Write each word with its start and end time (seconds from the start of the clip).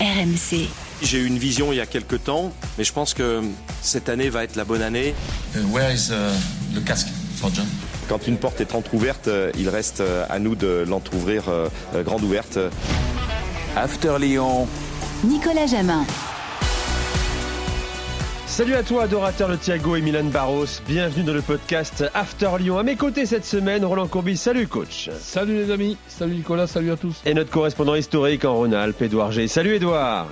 RMC. 0.00 0.68
J'ai 1.02 1.18
eu 1.18 1.26
une 1.26 1.38
vision 1.38 1.72
il 1.72 1.76
y 1.76 1.80
a 1.80 1.86
quelques 1.86 2.24
temps, 2.24 2.52
mais 2.78 2.84
je 2.84 2.92
pense 2.92 3.14
que 3.14 3.42
cette 3.82 4.08
année 4.08 4.30
va 4.30 4.44
être 4.44 4.56
la 4.56 4.64
bonne 4.64 4.82
année. 4.82 5.14
Uh, 5.54 5.60
where 5.72 5.92
is 5.92 6.10
uh, 6.10 6.32
the 6.74 6.82
casque 6.84 7.08
for 7.36 7.50
John? 7.52 7.66
Quand 8.08 8.26
une 8.26 8.38
porte 8.38 8.60
est 8.60 8.74
entr'ouverte, 8.74 9.28
euh, 9.28 9.52
il 9.58 9.68
reste 9.68 10.00
euh, 10.00 10.24
à 10.28 10.38
nous 10.38 10.56
de 10.56 10.84
l'entr'ouvrir 10.88 11.48
euh, 11.48 11.68
euh, 11.94 12.02
grande 12.02 12.24
ouverte. 12.24 12.58
After 13.76 14.16
Lyon, 14.18 14.66
Nicolas 15.22 15.66
Jamin. 15.66 16.04
Salut 18.50 18.74
à 18.74 18.82
toi, 18.82 19.04
adorateur 19.04 19.48
de 19.48 19.54
Thiago 19.54 19.94
et 19.94 20.00
Milan 20.00 20.24
Barros. 20.24 20.66
Bienvenue 20.88 21.24
dans 21.24 21.32
le 21.32 21.40
podcast 21.40 22.04
After 22.14 22.50
Lyon. 22.58 22.78
À 22.78 22.82
mes 22.82 22.96
côtés 22.96 23.24
cette 23.24 23.44
semaine, 23.44 23.84
Roland 23.84 24.08
Courbis. 24.08 24.36
Salut, 24.36 24.66
coach. 24.66 25.08
Salut 25.20 25.54
les 25.54 25.70
amis, 25.70 25.96
salut 26.08 26.34
Nicolas, 26.34 26.66
salut 26.66 26.90
à 26.90 26.96
tous. 26.96 27.22
Et 27.24 27.32
notre 27.32 27.50
correspondant 27.50 27.94
historique 27.94 28.44
en 28.44 28.54
Rhône-Alpes, 28.56 29.00
Edouard 29.02 29.30
G. 29.30 29.46
Salut, 29.46 29.76
Edouard. 29.76 30.26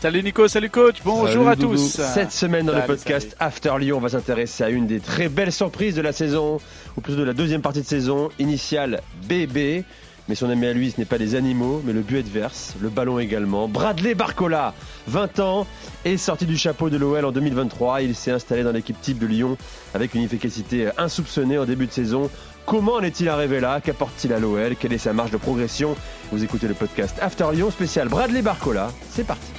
Salut 0.00 0.22
Nico, 0.22 0.46
salut 0.48 0.70
coach, 0.70 0.98
bonjour 1.04 1.44
Salut, 1.44 1.48
à 1.48 1.56
Doudou. 1.56 1.74
tous. 1.74 2.00
Cette 2.14 2.32
semaine 2.32 2.64
dans 2.66 2.72
le 2.72 2.78
Salut, 2.78 2.86
podcast 2.86 3.36
After 3.40 3.72
Lyon, 3.80 3.98
on 3.98 4.00
va 4.00 4.08
s'intéresser 4.10 4.64
à 4.64 4.70
une 4.70 4.86
des 4.86 5.00
très 5.00 5.28
belles 5.28 5.52
surprises 5.52 5.96
de 5.96 6.02
la 6.02 6.12
saison, 6.12 6.58
ou 6.96 7.00
plutôt 7.02 7.18
de 7.18 7.24
la 7.24 7.34
deuxième 7.34 7.60
partie 7.62 7.82
de 7.82 7.86
saison, 7.86 8.30
initiale 8.38 9.02
BB. 9.28 9.84
Mais 10.30 10.36
son 10.36 10.48
ami 10.48 10.68
à 10.68 10.72
lui, 10.72 10.92
ce 10.92 11.00
n'est 11.00 11.06
pas 11.06 11.18
les 11.18 11.34
animaux, 11.34 11.82
mais 11.84 11.92
le 11.92 12.02
but 12.02 12.18
adverse, 12.18 12.74
le 12.80 12.88
ballon 12.88 13.18
également. 13.18 13.66
Bradley 13.66 14.14
Barcola, 14.14 14.74
20 15.08 15.40
ans, 15.40 15.66
est 16.04 16.18
sorti 16.18 16.46
du 16.46 16.56
chapeau 16.56 16.88
de 16.88 16.96
l'OL 16.96 17.24
en 17.24 17.32
2023. 17.32 18.02
Il 18.02 18.14
s'est 18.14 18.30
installé 18.30 18.62
dans 18.62 18.70
l'équipe 18.70 18.94
type 19.00 19.18
de 19.18 19.26
Lyon 19.26 19.58
avec 19.92 20.14
une 20.14 20.22
efficacité 20.22 20.88
insoupçonnée 20.98 21.58
en 21.58 21.64
début 21.64 21.88
de 21.88 21.90
saison. 21.90 22.30
Comment 22.64 22.92
en 22.92 23.00
est-il 23.00 23.28
arrivé 23.28 23.58
là? 23.58 23.80
Qu'apporte-t-il 23.80 24.32
à 24.32 24.38
l'OL 24.38 24.76
Quelle 24.78 24.92
est 24.92 24.98
sa 24.98 25.12
marge 25.12 25.32
de 25.32 25.36
progression? 25.36 25.96
Vous 26.30 26.44
écoutez 26.44 26.68
le 26.68 26.74
podcast 26.74 27.16
After 27.20 27.46
Lyon 27.52 27.72
spécial 27.72 28.08
Bradley 28.08 28.42
Barcola. 28.42 28.92
C'est 29.10 29.26
parti. 29.26 29.50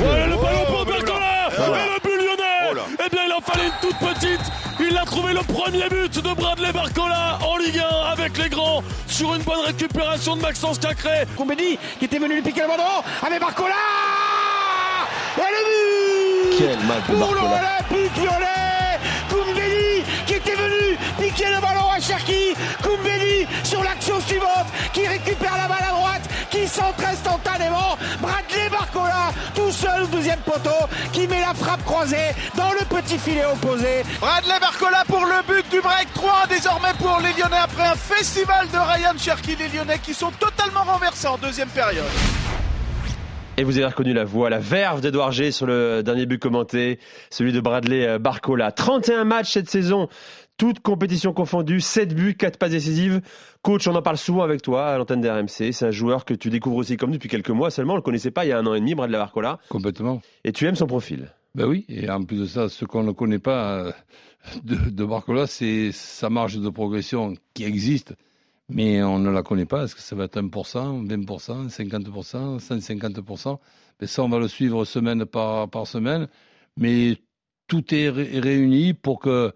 Le 0.00 0.42
ballon 0.42 0.64
pour 0.68 0.86
Barcola 0.86 1.48
Et 1.54 1.60
le 1.60 2.00
but 2.02 2.16
lyonnais 2.16 2.82
Eh 3.04 3.10
bien, 3.10 3.20
il 3.26 3.32
en 3.34 3.40
fallait 3.42 3.66
une 3.66 3.72
toute 3.82 3.98
petite. 3.98 4.40
Il 4.78 4.96
a 4.96 5.04
trouvé 5.04 5.32
le 5.32 5.40
premier 5.40 5.88
but 5.90 6.22
de 6.22 6.34
Bradley 6.34 6.72
Barcola 6.72 7.38
en 7.46 7.56
Ligue 7.58 7.78
1 7.78 8.12
avec 8.12 8.36
les 8.38 8.48
grands 8.48 8.82
sur 9.16 9.34
une 9.34 9.42
bonne 9.42 9.60
récupération 9.64 10.36
de 10.36 10.42
Maxence 10.42 10.78
Cacré. 10.78 11.24
Koumbedi 11.36 11.78
qui 11.98 12.04
était 12.04 12.18
venu 12.18 12.34
lui 12.34 12.42
piquer 12.42 12.60
le 12.62 12.68
ballon. 12.68 13.02
Avec 13.26 13.40
Barcola. 13.40 13.72
Et 15.38 15.40
le 15.40 16.50
but 16.50 16.56
Quel 16.58 16.78
match 16.86 17.04
Pour 17.06 17.16
Barcola. 17.16 17.40
l'Olympique 17.40 18.16
lyonnais. 18.18 18.98
Koumbedi 19.30 20.04
qui 20.26 20.34
était 20.34 20.54
venu 20.54 20.98
piquer 21.18 21.46
le 21.46 21.60
ballon 21.62 21.90
à 21.96 21.98
Cherki. 21.98 22.54
Koumbedi 22.82 23.46
sur 23.64 23.82
l'action 23.82 24.20
suivante 24.20 24.66
qui 24.92 25.06
récupère 25.06 25.56
la 25.56 25.66
balle 25.66 25.84
à 25.88 25.92
droite 25.92 26.28
qui 26.50 26.68
centre 26.68 27.02
instantanément. 27.10 27.96
Bradley 28.20 28.68
Barcola 28.96 29.32
tout 29.54 29.70
seul 29.70 30.04
au 30.04 30.06
deuxième 30.06 30.38
poteau 30.40 30.70
qui 31.12 31.26
met 31.28 31.40
la 31.40 31.54
frappe 31.54 31.84
croisée 31.84 32.16
dans 32.56 32.70
le 32.72 32.84
petit 32.88 33.18
filet 33.18 33.44
opposé 33.44 34.02
Bradley 34.20 34.58
Barcola 34.60 35.04
pour 35.06 35.24
le 35.24 35.46
but 35.46 35.68
du 35.70 35.80
break 35.80 36.12
3 36.14 36.46
désormais 36.48 36.94
pour 36.98 37.20
les 37.20 37.32
Lyonnais 37.38 37.62
après 37.62 37.84
un 37.88 37.94
festival 37.94 38.66
de 38.68 38.78
Ryan 38.78 39.18
Cherki. 39.18 39.56
Les 39.56 39.68
Lyonnais 39.68 39.98
qui 39.98 40.14
sont 40.14 40.30
totalement 40.30 40.84
renversés 40.84 41.26
en 41.26 41.36
deuxième 41.36 41.68
période. 41.68 42.04
Et 43.58 43.64
vous 43.64 43.78
avez 43.78 43.86
reconnu 43.86 44.12
la 44.12 44.24
voix, 44.24 44.50
la 44.50 44.58
verve 44.58 45.00
d'Edouard 45.00 45.32
G 45.32 45.50
sur 45.50 45.66
le 45.66 46.02
dernier 46.02 46.26
but 46.26 46.38
commenté, 46.38 46.98
celui 47.30 47.52
de 47.52 47.60
Bradley 47.60 48.06
euh, 48.06 48.18
Barcola. 48.18 48.70
31 48.70 49.24
matchs 49.24 49.52
cette 49.52 49.70
saison, 49.70 50.08
toutes 50.56 50.80
compétitions 50.80 51.32
confondues, 51.32 51.80
7 51.80 52.14
buts, 52.14 52.34
4 52.36 52.58
passes 52.58 52.70
décisives. 52.70 53.20
Coach, 53.62 53.86
on 53.88 53.94
en 53.94 54.02
parle 54.02 54.16
souvent 54.16 54.42
avec 54.42 54.62
toi 54.62 54.86
à 54.88 54.98
l'antenne 54.98 55.20
d'RMC. 55.20 55.72
C'est 55.72 55.84
un 55.86 55.90
joueur 55.90 56.24
que 56.24 56.34
tu 56.34 56.48
découvres 56.50 56.76
aussi 56.76 56.96
comme 56.96 57.10
nous 57.10 57.16
depuis 57.16 57.28
quelques 57.28 57.50
mois 57.50 57.70
seulement. 57.70 57.92
On 57.94 57.96
le 57.96 58.02
connaissait 58.02 58.30
pas 58.30 58.44
il 58.44 58.48
y 58.48 58.52
a 58.52 58.58
un 58.58 58.66
an 58.66 58.74
et 58.74 58.80
demi, 58.80 58.94
Bradley 58.94 59.18
Barcola. 59.18 59.58
Complètement. 59.68 60.20
Et 60.44 60.52
tu 60.52 60.66
aimes 60.66 60.76
son 60.76 60.86
profil. 60.86 61.32
Ben 61.54 61.66
oui, 61.66 61.84
et 61.88 62.08
en 62.10 62.22
plus 62.22 62.38
de 62.40 62.46
ça, 62.46 62.68
ce 62.68 62.84
qu'on 62.84 63.02
ne 63.02 63.12
connaît 63.12 63.38
pas 63.38 63.78
euh, 63.78 63.92
de, 64.62 64.76
de 64.90 65.04
Barcola, 65.04 65.46
c'est 65.46 65.90
sa 65.92 66.28
marge 66.30 66.58
de 66.58 66.68
progression 66.68 67.34
qui 67.54 67.64
existe, 67.64 68.14
mais 68.68 69.02
on 69.02 69.18
ne 69.18 69.30
la 69.30 69.42
connaît 69.42 69.64
pas. 69.64 69.84
Est-ce 69.84 69.94
que 69.94 70.02
ça 70.02 70.14
va 70.16 70.24
être 70.24 70.38
1%, 70.38 71.06
20%, 71.06 71.70
50%, 71.70 72.58
150% 72.60 73.58
Mais 74.00 74.06
ça, 74.06 74.22
on 74.22 74.28
va 74.28 74.38
le 74.38 74.48
suivre 74.48 74.84
semaine 74.84 75.24
par, 75.24 75.68
par 75.70 75.86
semaine. 75.86 76.28
Mais 76.76 77.16
tout 77.68 77.94
est 77.94 78.10
ré- 78.10 78.38
réuni 78.38 78.92
pour 78.92 79.18
que, 79.18 79.52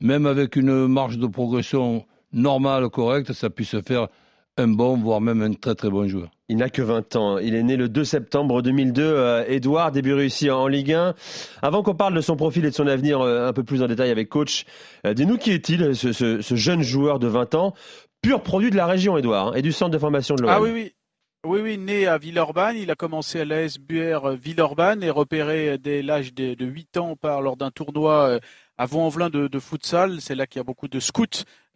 même 0.00 0.26
avec 0.26 0.56
une 0.56 0.86
marge 0.86 1.18
de 1.18 1.26
progression 1.26 2.04
normale, 2.32 2.88
correcte, 2.90 3.32
ça 3.32 3.50
puisse 3.50 3.76
faire 3.86 4.08
un 4.58 4.68
bon, 4.68 4.96
voire 4.96 5.20
même 5.20 5.42
un 5.42 5.52
très 5.52 5.74
très 5.74 5.90
bon 5.90 6.08
joueur. 6.08 6.30
Il 6.48 6.56
n'a 6.58 6.70
que 6.70 6.80
20 6.80 7.16
ans. 7.16 7.38
Il 7.38 7.54
est 7.54 7.62
né 7.62 7.76
le 7.76 7.88
2 7.88 8.04
septembre 8.04 8.62
2002. 8.62 9.02
Euh, 9.02 9.44
Edouard, 9.48 9.92
début 9.92 10.14
réussi 10.14 10.50
en 10.50 10.66
Ligue 10.66 10.92
1. 10.92 11.14
Avant 11.60 11.82
qu'on 11.82 11.94
parle 11.94 12.14
de 12.14 12.20
son 12.20 12.36
profil 12.36 12.64
et 12.64 12.70
de 12.70 12.74
son 12.74 12.86
avenir 12.86 13.20
euh, 13.20 13.48
un 13.48 13.52
peu 13.52 13.64
plus 13.64 13.82
en 13.82 13.86
détail 13.86 14.10
avec 14.10 14.28
coach, 14.30 14.64
euh, 15.06 15.12
dis-nous 15.12 15.36
qui 15.36 15.50
est-il, 15.52 15.94
ce, 15.94 16.12
ce- 16.12 16.40
ce 16.40 16.54
jeune 16.54 16.82
joueur 16.82 17.18
de 17.18 17.26
20 17.26 17.54
ans, 17.54 17.74
pur 18.22 18.42
produit 18.42 18.70
de 18.70 18.76
la 18.76 18.86
région, 18.86 19.18
Edouard, 19.18 19.48
hein, 19.48 19.52
et 19.56 19.62
du 19.62 19.72
centre 19.72 19.90
de 19.90 19.98
formation 19.98 20.36
de 20.36 20.42
l'OL. 20.42 20.50
Ah 20.52 20.60
oui, 20.62 20.70
oui. 20.72 20.92
Oui, 21.46 21.60
oui, 21.62 21.78
né 21.78 22.06
à 22.08 22.16
Villeurbanne, 22.18 22.76
il 22.76 22.90
a 22.90 22.96
commencé 22.96 23.40
à 23.40 23.44
l'ASBR 23.44 24.30
Villeurbanne 24.42 25.04
et 25.04 25.10
repéré 25.10 25.78
dès 25.78 26.02
l'âge 26.02 26.34
de, 26.34 26.54
de 26.54 26.64
8 26.66 26.96
ans 26.96 27.14
par, 27.14 27.40
lors 27.42 27.56
d'un 27.56 27.70
tournoi 27.70 28.40
à 28.78 28.86
Vaux-en-Velin 28.86 29.30
de, 29.30 29.48
de 29.48 29.58
futsal. 29.58 30.20
C'est 30.20 30.34
là 30.34 30.46
qu'il 30.46 30.58
y 30.58 30.60
a 30.60 30.64
beaucoup 30.64 30.88
de 30.88 31.00
scouts 31.00 31.24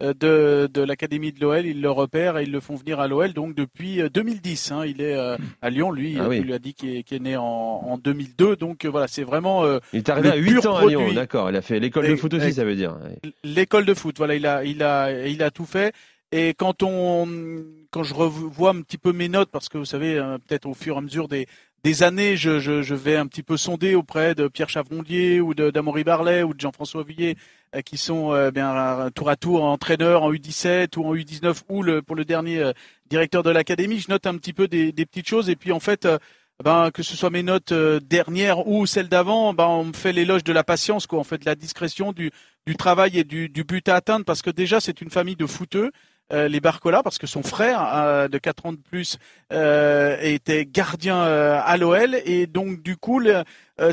euh, 0.03 0.13
de, 0.13 0.69
de 0.71 0.81
l'académie 0.81 1.31
de 1.31 1.39
l'OL. 1.41 1.65
Ils 1.65 1.81
le 1.81 1.89
repèrent 1.91 2.37
et 2.37 2.43
ils 2.43 2.51
le 2.51 2.59
font 2.59 2.75
venir 2.75 2.99
à 2.99 3.07
l'OL. 3.07 3.33
Donc 3.33 3.55
depuis 3.55 4.01
euh, 4.01 4.09
2010, 4.09 4.71
hein, 4.71 4.85
il 4.85 5.01
est 5.01 5.15
euh, 5.15 5.37
à 5.61 5.69
Lyon. 5.69 5.91
Lui, 5.91 6.17
Ah 6.19 6.23
euh, 6.23 6.27
oui. 6.29 6.39
tu 6.39 6.43
lui 6.45 6.53
as 6.53 6.59
dit 6.59 6.73
qu'il 6.73 6.89
est, 6.95 7.11
est 7.11 7.19
né 7.19 7.37
en, 7.37 7.43
en 7.43 7.97
2002. 7.97 8.55
Donc 8.55 8.85
euh, 8.85 8.89
voilà, 8.89 9.07
c'est 9.07 9.23
vraiment 9.23 9.63
euh, 9.65 9.79
Il 9.93 9.97
est 9.99 10.09
arrivé 10.09 10.29
à 10.29 10.35
8 10.35 10.51
pur 10.61 10.71
ans 10.73 10.77
à 10.77 10.85
Lyon, 10.85 11.13
d'accord. 11.13 11.49
Il 11.49 11.55
a 11.55 11.61
fait 11.61 11.79
l'école 11.79 12.07
de 12.07 12.15
foot 12.15 12.33
aussi, 12.33 12.47
et- 12.47 12.51
ça 12.53 12.63
veut 12.65 12.75
dire. 12.75 12.97
l'école 13.43 13.85
de 13.85 13.93
foot. 13.93 14.15
Voilà, 14.17 14.35
il 14.35 14.45
a, 14.45 14.63
il 14.63 14.83
a, 14.83 15.25
il 15.27 15.41
a 15.43 15.51
tout 15.51 15.65
fait. 15.65 15.93
Et 16.33 16.53
quand 16.53 16.81
on, 16.81 17.27
quand 17.89 18.03
je 18.03 18.13
revois 18.13 18.69
un 18.69 18.81
petit 18.83 18.97
peu 18.97 19.11
mes 19.11 19.27
notes, 19.27 19.49
parce 19.51 19.67
que 19.67 19.77
vous 19.77 19.83
savez, 19.83 20.15
euh, 20.17 20.37
peut-être 20.37 20.65
au 20.65 20.73
fur 20.73 20.95
et 20.95 20.97
à 20.97 21.01
mesure 21.01 21.27
des, 21.27 21.45
des 21.83 22.03
années, 22.03 22.37
je, 22.37 22.59
je, 22.59 22.81
je 22.81 22.95
vais 22.95 23.15
un 23.17 23.27
petit 23.27 23.43
peu 23.43 23.57
sonder 23.57 23.95
auprès 23.95 24.35
de 24.35 24.47
Pierre 24.47 24.69
Chavrondier 24.69 25.41
ou 25.41 25.53
d'Amaury 25.55 26.03
Barlet 26.03 26.43
ou 26.43 26.53
de 26.53 26.59
Jean-François 26.59 27.03
Villiers, 27.03 27.37
euh, 27.75 27.81
qui 27.81 27.97
sont 27.97 28.33
euh, 28.33 28.51
bien 28.51 28.75
euh, 28.75 29.09
tour 29.09 29.29
à 29.29 29.35
tour 29.35 29.63
entraîneurs 29.63 30.23
en 30.23 30.31
U17 30.31 30.97
ou 30.97 31.05
en 31.05 31.15
U19 31.15 31.61
ou 31.69 31.81
le, 31.83 32.01
pour 32.01 32.15
le 32.15 32.25
dernier 32.25 32.59
euh, 32.59 32.73
directeur 33.09 33.43
de 33.43 33.49
l'académie. 33.49 33.99
Je 33.99 34.09
note 34.11 34.27
un 34.27 34.37
petit 34.37 34.53
peu 34.53 34.67
des, 34.67 34.91
des 34.91 35.05
petites 35.05 35.27
choses 35.27 35.49
et 35.49 35.55
puis 35.55 35.71
en 35.71 35.79
fait. 35.79 36.05
euh, 36.05 36.17
ben, 36.63 36.91
que 36.91 37.01
ce 37.01 37.15
soit 37.17 37.31
mes 37.31 37.41
notes 37.41 37.73
dernières 37.73 38.67
ou 38.67 38.85
celles 38.85 39.09
d'avant, 39.09 39.51
ben, 39.53 39.65
on 39.65 39.85
me 39.85 39.93
fait 39.93 40.13
l'éloge 40.13 40.43
de 40.43 40.53
la 40.53 40.63
patience, 40.63 41.07
quoi, 41.07 41.19
en 41.19 41.23
fait, 41.23 41.39
de 41.39 41.45
la 41.45 41.55
discrétion, 41.55 42.11
du, 42.11 42.29
du 42.67 42.75
travail 42.75 43.17
et 43.17 43.23
du, 43.23 43.49
du 43.49 43.63
but 43.63 43.89
à 43.89 43.95
atteindre, 43.95 44.25
parce 44.25 44.43
que 44.43 44.51
déjà, 44.51 44.79
c'est 44.79 45.01
une 45.01 45.09
famille 45.09 45.35
de 45.35 45.47
footeux. 45.47 45.91
Euh, 46.31 46.47
les 46.47 46.59
Barcola, 46.59 47.03
parce 47.03 47.17
que 47.17 47.27
son 47.27 47.43
frère 47.43 47.81
euh, 47.95 48.27
de 48.27 48.37
4 48.37 48.65
ans 48.67 48.71
de 48.73 48.77
plus 48.77 49.17
euh, 49.51 50.17
était 50.21 50.65
gardien 50.65 51.21
à 51.21 51.77
l'OL 51.77 52.15
et 52.25 52.47
donc 52.47 52.81
du 52.81 52.95
coup 52.97 53.19
le- 53.19 53.43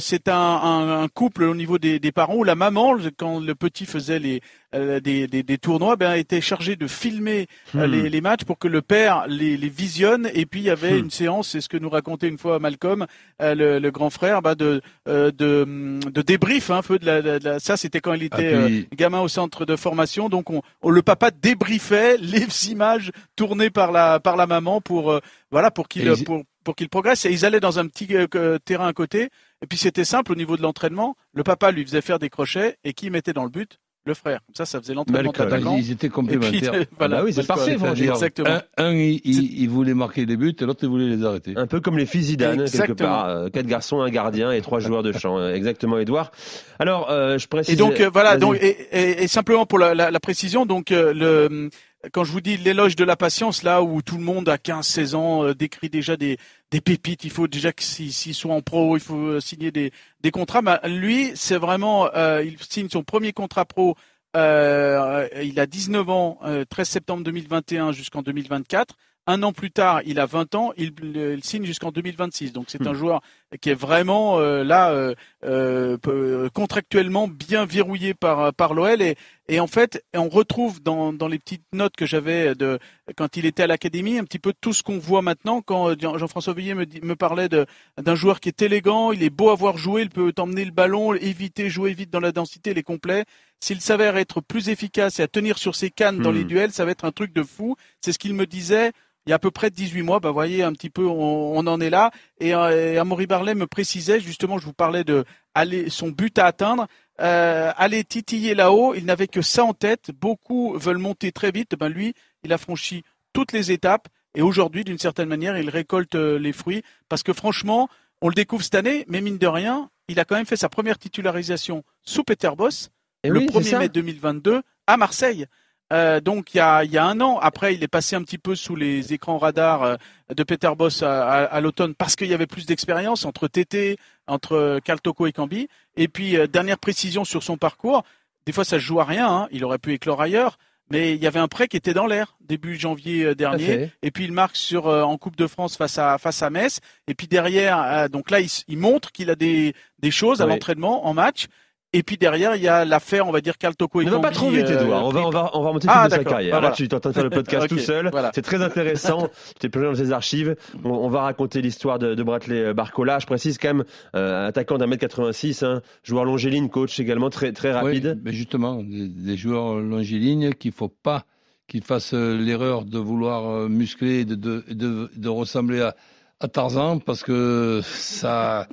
c'est 0.00 0.28
un, 0.28 0.34
un, 0.34 1.03
un 1.03 1.09
couple 1.09 1.44
au 1.44 1.54
niveau 1.54 1.78
des, 1.78 1.99
des 1.99 2.12
parents 2.12 2.34
où 2.37 2.44
la 2.44 2.54
maman 2.54 2.97
quand 3.16 3.41
le 3.41 3.54
petit 3.54 3.87
faisait 3.87 4.19
les 4.19 4.41
euh, 4.75 5.00
des, 5.00 5.26
des, 5.26 5.43
des 5.43 5.56
tournois 5.56 5.97
ben 5.97 6.12
était 6.12 6.43
chargée 6.43 6.76
de 6.76 6.87
filmer 6.87 7.47
euh, 7.75 7.87
Hmm. 7.87 7.91
les, 7.91 8.10
les 8.10 8.21
matchs 8.21 8.44
pour 8.44 8.59
que 8.59 8.69
le 8.69 8.82
père 8.82 9.25
les, 9.26 9.56
les 9.56 9.69
visionne 9.71 10.28
et 10.34 10.44
puis 10.44 10.60
il 10.60 10.66
y 10.66 10.71
avait 10.71 10.93
Hmm. 10.93 11.04
une 11.04 11.10
séance 11.10 11.49
c'est 11.49 11.60
ce 11.62 11.69
que 11.71 11.78
nous 11.78 11.88
racontait 11.88 12.28
une 12.28 12.37
fois 12.37 12.59
Malcolm 12.59 13.06
euh, 13.41 13.54
le, 13.54 13.78
le 13.78 13.91
grand 13.91 14.10
frère 14.10 14.43
bah, 14.43 14.54
de 14.54 14.82
euh, 15.09 15.31
de 15.31 15.99
de 16.10 16.22
débrief 16.22 16.70
hein, 16.70 16.78
un 16.78 16.82
peu 16.82 16.99
de 16.99 17.06
la, 17.06 17.22
de 17.22 17.38
la- 17.43 17.59
ça 17.59 17.76
c'était 17.78 18.00
quand 18.00 18.12
il 18.12 18.25
était 18.25 18.53
Ah, 18.55 18.66
puis- 18.66 18.81
euh, 18.93 18.97
gamin 18.97 19.20
au 19.20 19.28
centre 19.28 19.65
de 19.65 19.75
formation 19.76 20.28
donc 20.28 20.50
on, 20.50 20.60
on- 20.82 20.91
le 20.91 21.03
papa 21.03 21.31
débriefait 21.31 22.16
les 22.20 22.70
images 22.70 23.10
tournées 23.37 23.70
par 23.70 23.91
la 23.93 24.20
par 24.20 24.37
la 24.37 24.47
maman 24.47 24.81
pour 24.82 25.12
euh, 25.12 25.20
voilà 25.50 25.70
pour 25.70 25.88
qu'il 25.88 26.12
pour 26.25 26.43
pour 26.65 26.76
qu'il 26.76 26.91
progresse 26.91 27.25
et 27.25 27.31
ils 27.31 27.47
allaient 27.47 27.61
dans 27.61 27.79
un 27.79 27.87
petit 27.87 28.08
euh, 28.14 28.58
terrain 28.62 28.88
à 28.88 28.93
côté 28.93 29.31
et 29.62 29.66
puis 29.66 29.78
c'était 29.78 30.05
simple 30.05 30.32
au 30.32 30.37
niveau 30.37 30.56
de 30.56 30.62
l'entraînement 30.62 31.16
le 31.34 31.43
papa 31.43 31.70
lui 31.70 31.84
faisait 31.84 32.00
faire 32.00 32.19
des 32.19 32.31
crochets 32.31 32.76
et 32.84 32.93
qui 32.93 33.10
mettait 33.10 33.32
dans 33.32 33.44
le 33.44 33.50
but 33.50 33.78
le 34.06 34.14
frère 34.14 34.38
comme 34.46 34.55
ça 34.55 34.64
ça 34.64 34.81
faisait 34.81 34.94
l'entraînement 34.94 35.32
d'attaquant 35.32 35.76
Ils 35.76 35.90
étaient 35.90 36.06
et 36.06 36.10
puis 36.10 36.10
complémentaires. 36.10 36.72
voilà 36.99 37.16
Ah 37.16 37.20
bah 37.20 37.25
oui, 37.26 37.32
c'est 37.34 37.46
parfait, 37.46 37.76
dire. 37.94 38.12
exactement 38.14 38.49
Un, 38.78 38.84
un, 38.84 38.93
il, 38.94 39.20
il- 39.25 39.60
il 39.62 39.69
voulait 39.69 39.93
marquer 39.93 40.25
des 40.25 40.37
buts 40.38 40.55
et 40.58 40.64
l'autre, 40.64 40.81
il 40.84 40.88
voulait 40.88 41.08
les 41.14 41.22
arrêter. 41.25 41.52
Un 41.56 41.66
peu 41.66 41.81
comme 41.81 41.99
les 41.99 42.06
filles 42.06 42.22
Zidane, 42.22 42.70
quelque 42.70 42.93
part. 42.94 43.26
Euh, 43.28 43.49
Quatre 43.50 43.66
garçons, 43.66 44.00
un 44.00 44.08
gardien 44.08 44.50
et 44.52 44.62
trois 44.62 44.81
joueurs 44.81 45.02
de 45.02 45.12
champ. 45.12 45.37
Euh, 45.38 45.52
Exactement, 45.52 45.99
Edouard. 45.99 46.31
Alors, 46.78 47.10
euh, 47.10 47.37
je 47.37 47.49
précise. 47.49 47.75
Et 47.75 47.76
donc 47.76 48.00
euh, 48.00 48.08
voilà, 48.10 48.38
donc 48.38 48.56
et, 48.62 48.69
et- 48.93 49.25
et 49.25 49.28
simplement 49.28 49.66
pour 49.66 49.78
la, 49.78 49.94
la- 49.94 50.10
la 50.10 50.20
précision, 50.20 50.64
donc 50.64 50.90
euh, 50.90 51.12
le 51.12 51.69
quand 52.12 52.24
je 52.24 52.32
vous 52.32 52.40
dis 52.40 52.56
l'éloge 52.56 52.96
de 52.96 53.04
la 53.04 53.16
patience, 53.16 53.62
là 53.62 53.82
où 53.82 54.02
tout 54.02 54.16
le 54.16 54.22
monde 54.24 54.48
à 54.48 54.56
15-16 54.56 55.14
ans 55.16 55.44
euh, 55.44 55.54
décrit 55.54 55.90
déjà 55.90 56.16
des, 56.16 56.38
des 56.70 56.80
pépites, 56.80 57.24
il 57.24 57.30
faut 57.30 57.48
déjà 57.48 57.72
que 57.72 57.82
s'ils 57.82 58.34
soient 58.34 58.54
en 58.54 58.62
pro, 58.62 58.96
il 58.96 59.00
faut 59.00 59.16
euh, 59.16 59.40
signer 59.40 59.70
des, 59.72 59.92
des 60.20 60.30
contrats. 60.30 60.62
Bah, 60.62 60.80
lui, 60.84 61.32
c'est 61.34 61.56
vraiment, 61.56 62.08
euh, 62.14 62.42
il 62.44 62.56
signe 62.62 62.88
son 62.88 63.02
premier 63.02 63.32
contrat 63.32 63.64
pro. 63.64 63.96
euh, 64.36 65.28
il 65.42 65.58
a 65.58 65.66
19 65.66 66.08
ans, 66.10 66.38
euh, 66.44 66.64
13 66.68 66.88
septembre 66.88 67.24
2021 67.24 67.92
jusqu'en 67.92 68.22
2024. 68.22 68.94
Un 69.30 69.42
an 69.42 69.52
plus 69.52 69.70
tard, 69.70 70.00
il 70.06 70.20
a 70.20 70.26
20 70.26 70.54
ans, 70.54 70.72
il, 70.78 70.92
il 71.34 71.44
signe 71.44 71.64
jusqu'en 71.66 71.90
2026. 71.92 72.52
Donc 72.54 72.64
c'est 72.69 72.86
un 72.86 72.92
Hmm. 72.92 72.94
joueur 72.94 73.20
qui 73.60 73.69
est 73.70 73.75
vraiment 73.75 74.38
euh, 74.40 74.64
là 74.64 74.90
euh, 74.92 75.14
euh, 75.44 76.48
contractuellement 76.54 77.28
bien 77.28 77.66
verrouillé 77.66 78.14
par 78.14 78.52
par 78.54 78.72
l'OL 78.75 79.02
et 79.02 79.16
et 79.48 79.60
en 79.60 79.66
fait 79.66 80.02
on 80.14 80.28
retrouve 80.28 80.82
dans 80.82 81.12
dans 81.12 81.28
les 81.28 81.38
petites 81.38 81.64
notes 81.72 81.94
que 81.96 82.06
j'avais 82.06 82.54
de 82.54 82.78
quand 83.16 83.36
il 83.36 83.44
était 83.46 83.62
à 83.64 83.66
l'académie 83.66 84.19
un 84.19 84.25
petit 84.25 84.38
peu 84.38 84.52
tout 84.58 84.72
ce 84.72 84.82
qu'on 84.82 84.98
voit 84.98 85.22
maintenant 85.22 85.60
quand 85.62 85.90
euh, 85.90 85.94
Jean- 86.00 86.16
Jean-François 86.19 86.54
Villiers 86.54 86.74
me, 86.74 86.86
me 87.02 87.14
parlait 87.16 87.48
de 87.50 87.66
d'un 88.02 88.14
joueur 88.14 88.40
qui 88.40 88.48
est 88.48 88.62
élégant, 88.62 89.12
il 89.12 89.22
est 89.22 89.31
beau 89.31 89.50
à 89.50 89.54
voir 89.54 89.76
jouer, 89.78 90.02
il 90.02 90.10
peut 90.10 90.32
emmener 90.38 90.64
le 90.64 90.70
ballon, 90.72 91.12
éviter 91.14 91.69
jouer 91.70 91.92
vite 91.92 92.10
dans 92.10 92.20
la 92.20 92.32
densité, 92.32 92.70
il 92.70 92.78
est 92.78 92.82
complet. 92.82 93.24
S'il 93.60 93.81
s'avère 93.81 94.16
être 94.16 94.40
plus 94.40 94.69
efficace 94.69 95.19
et 95.19 95.22
à 95.22 95.28
tenir 95.28 95.58
sur 95.58 95.74
ses 95.74 95.90
cannes 95.90 96.20
dans 96.22 96.31
Hmm. 96.31 96.36
les 96.36 96.44
duels, 96.44 96.70
ça 96.72 96.84
va 96.84 96.92
être 96.92 97.04
un 97.04 97.10
truc 97.12 97.32
de 97.32 97.42
fou. 97.42 97.76
C'est 98.00 98.12
ce 98.12 98.19
qu'il 98.19 98.34
me 98.34 98.46
disait 98.46 98.92
il 99.26 99.31
y 99.31 99.32
a 99.32 99.37
à 99.37 99.38
peu 99.38 99.50
près 99.50 99.70
18 99.70 100.03
mois. 100.03 100.20
Bah, 100.20 100.31
voyez 100.31 100.62
un 100.62 100.73
petit 100.73 100.91
peu, 100.91 101.06
on, 101.06 101.56
on 101.59 101.67
en 101.67 101.81
est 101.81 101.91
là. 101.91 102.11
Et, 102.41 102.55
euh, 102.55 102.94
et 102.94 102.99
Amaury 102.99 103.26
Barlet 103.26 103.55
me 103.55 103.67
précisait 103.67 104.20
justement, 104.20 104.59
je 104.59 104.65
vous 104.65 104.73
parlais 104.73 105.05
de 105.05 105.25
aller, 105.55 105.91
son 105.91 106.09
but 106.09 106.38
à 106.38 106.47
atteindre, 106.47 106.87
euh, 107.20 107.70
aller 107.76 108.05
titiller 108.05 108.55
là-haut. 108.55 108.94
Il 108.94 109.05
n'avait 109.05 109.26
que 109.29 109.43
ça 109.43 109.65
en 109.65 109.75
tête. 109.75 110.11
Beaucoup 110.19 110.79
veulent 110.79 110.99
monter 110.99 111.32
très 111.32 111.50
vite. 111.50 111.75
Ben 111.79 111.88
lui, 111.88 112.15
il 112.43 112.53
a 112.53 112.59
franchi 112.59 113.03
toutes 113.32 113.53
les 113.53 113.70
étapes. 113.73 114.09
Et 114.35 114.43
aujourd'hui, 114.43 114.85
d'une 114.85 114.99
certaine 114.99 115.29
manière, 115.29 115.59
il 115.59 115.69
récolte 115.69 116.15
euh, 116.15 116.38
les 116.38 116.53
fruits. 116.53 116.82
Parce 117.09 117.23
que 117.23 117.32
franchement, 117.32 117.88
on 118.23 118.29
le 118.29 118.35
découvre 118.35 118.62
cette 118.62 118.75
année, 118.76 119.05
mais 119.09 119.20
mine 119.20 119.38
de 119.38 119.47
rien, 119.47 119.91
il 120.09 120.19
a 120.20 120.25
quand 120.25 120.37
même 120.37 120.47
fait 120.47 120.56
sa 120.56 120.69
première 120.69 120.99
titularisation 120.99 121.85
sous 122.03 122.25
Peter 122.25 122.50
Boss 122.56 122.91
Et 123.25 123.29
le 123.29 123.41
oui, 123.41 123.49
c'est 123.53 123.59
1er 123.61 123.65
ça. 123.65 123.79
mai 123.79 123.88
2022 123.88 124.62
à 124.87 124.97
Marseille. 124.97 125.47
Euh, 125.93 126.20
donc 126.20 126.52
il 126.55 126.58
y, 126.58 126.61
a, 126.61 126.85
il 126.85 126.90
y 126.93 126.99
a 126.99 127.05
un 127.06 127.19
an, 127.23 127.38
après 127.38 127.75
il 127.75 127.82
est 127.82 127.88
passé 127.88 128.14
un 128.14 128.23
petit 128.23 128.37
peu 128.37 128.55
sous 128.55 128.76
les 128.76 129.12
écrans 129.14 129.38
radars 129.38 129.82
euh, 129.82 129.96
de 130.35 130.43
Peter 130.43 130.70
Boss 130.76 131.02
à, 131.02 131.26
à- 131.26 131.44
à 131.44 131.61
l'automne 131.62 131.94
parce 131.94 132.14
qu'il 132.14 132.29
y 132.29 132.35
avait 132.35 132.46
plus 132.46 132.67
d'expérience 132.67 133.25
entre 133.25 133.49
TT, 133.49 133.96
entre 134.26 134.81
Toko 135.02 135.26
et 135.26 135.32
Cambi. 135.32 135.69
Et 135.96 136.08
puis 136.08 136.37
euh, 136.37 136.46
dernière 136.46 136.79
précision 136.79 137.25
sur 137.25 137.43
son 137.43 137.56
parcours, 137.56 138.05
des 138.44 138.52
fois 138.52 138.64
ça 138.64 138.79
se 138.79 138.85
joue 138.85 139.00
à 139.00 139.05
rien, 139.05 139.29
hein, 139.29 139.49
il 139.50 139.64
aurait 139.64 139.79
pu 139.79 139.94
éclore 139.94 140.20
ailleurs, 140.20 140.58
mais 140.90 141.14
il 141.14 141.23
y 141.23 141.26
avait 141.26 141.40
un 141.40 141.49
prêt 141.49 141.69
qui 141.69 141.76
était 141.79 141.94
dans 141.94 142.06
l'air 142.06 142.37
début 142.41 142.76
janvier 142.79 143.25
euh, 143.25 143.34
dernier. 143.34 143.64
Et 144.02 144.11
puis 144.11 144.25
il 144.25 144.32
marque 144.32 144.56
sur 144.56 144.88
euh, 144.88 145.02
en 145.02 145.17
Coupe 145.17 145.37
de 145.37 145.46
France 145.46 145.76
face 145.79 145.96
à 145.99 146.19
face 146.19 146.43
à 146.43 146.50
Metz. 146.50 146.81
Et 147.06 147.14
puis 147.14 147.29
derrière, 147.29 147.81
euh, 147.82 148.08
donc 148.08 148.31
là 148.31 148.41
il, 148.41 148.49
il 148.69 148.76
montre 148.79 149.11
qu'il 149.11 149.31
a 149.31 149.34
des 149.37 149.75
des 150.00 150.11
choses 150.11 150.43
à 150.43 150.44
l'entraînement 150.52 151.06
en 151.06 151.14
match. 151.14 151.46
Et 151.94 152.02
puis 152.02 152.19
derrière, 152.19 152.55
il 152.55 152.62
y 152.62 152.69
a 152.69 152.85
l'affaire, 152.85 153.26
on 153.26 153.32
va 153.32 153.40
dire, 153.40 153.56
Karl 153.56 153.75
Toko 153.75 154.02
et 154.02 154.05
Ne 154.05 154.11
va 154.11 154.20
pas 154.20 154.31
trop 154.31 154.50
vite, 154.50 154.67
euh, 154.69 154.82
Edouard. 154.82 155.06
On 155.06 155.11
va, 155.11 155.20
on 155.26 155.31
va, 155.31 155.50
on 155.55 155.62
va 155.62 155.69
remonter 155.69 155.88
Ah, 155.90 156.06
de 156.08 156.12
sa 156.14 156.23
carrière. 156.25 156.50
Bah, 156.52 156.56
Là, 156.56 156.61
voilà. 156.69 156.75
tu 156.76 156.85
es 156.85 156.94
en 156.94 157.00
train 157.00 157.08
de 157.11 157.14
faire 157.14 157.25
le 157.25 157.31
podcast 157.31 157.67
tout 157.67 157.79
seul. 157.79 158.11
voilà. 158.11 158.31
C'est 158.35 158.43
très 158.43 158.62
intéressant. 158.62 159.29
tu 159.29 159.55
t'es 159.61 159.69
plongé 159.70 159.87
dans 159.87 159.93
les 160.05 160.12
archives. 160.12 160.55
On, 160.85 160.90
on 160.90 161.08
va 161.08 161.23
raconter 161.23 161.62
l'histoire 161.62 161.99
de, 161.99 162.14
de 162.14 162.23
Bratley 162.23 162.75
Barcola. 162.75 163.19
Je 163.20 163.26
précise 163.26 163.56
quand 163.56 163.69
même, 163.69 163.85
euh, 164.14 164.49
attaquant 164.49 164.76
d'un 164.76 164.87
mètre 164.87 165.00
86, 165.00 165.62
hein, 165.62 165.81
joueur 166.02 166.26
longéline, 166.26 166.69
coach 166.69 167.00
également 167.00 167.31
très, 167.31 167.52
très 167.52 167.73
rapide. 167.73 168.12
Oui, 168.17 168.23
mais 168.23 168.32
justement, 168.32 168.82
des, 168.82 169.08
des 169.08 169.37
joueurs 169.38 169.76
longilignes 169.76 170.52
qu'il 170.52 170.73
faut 170.73 170.88
pas 170.88 171.25
qu'ils 171.69 171.82
fassent 171.84 172.12
euh, 172.14 172.37
l'erreur 172.37 172.84
de 172.84 172.99
vouloir 172.99 173.49
euh, 173.50 173.69
muscler, 173.69 174.26
de, 174.26 174.34
de, 174.34 174.62
de, 174.70 175.11
de 175.17 175.29
ressembler 175.31 175.81
à, 175.81 175.94
à 176.41 176.49
Tarzan, 176.49 176.99
parce 176.99 177.23
que 177.23 177.81
ça, 177.82 178.67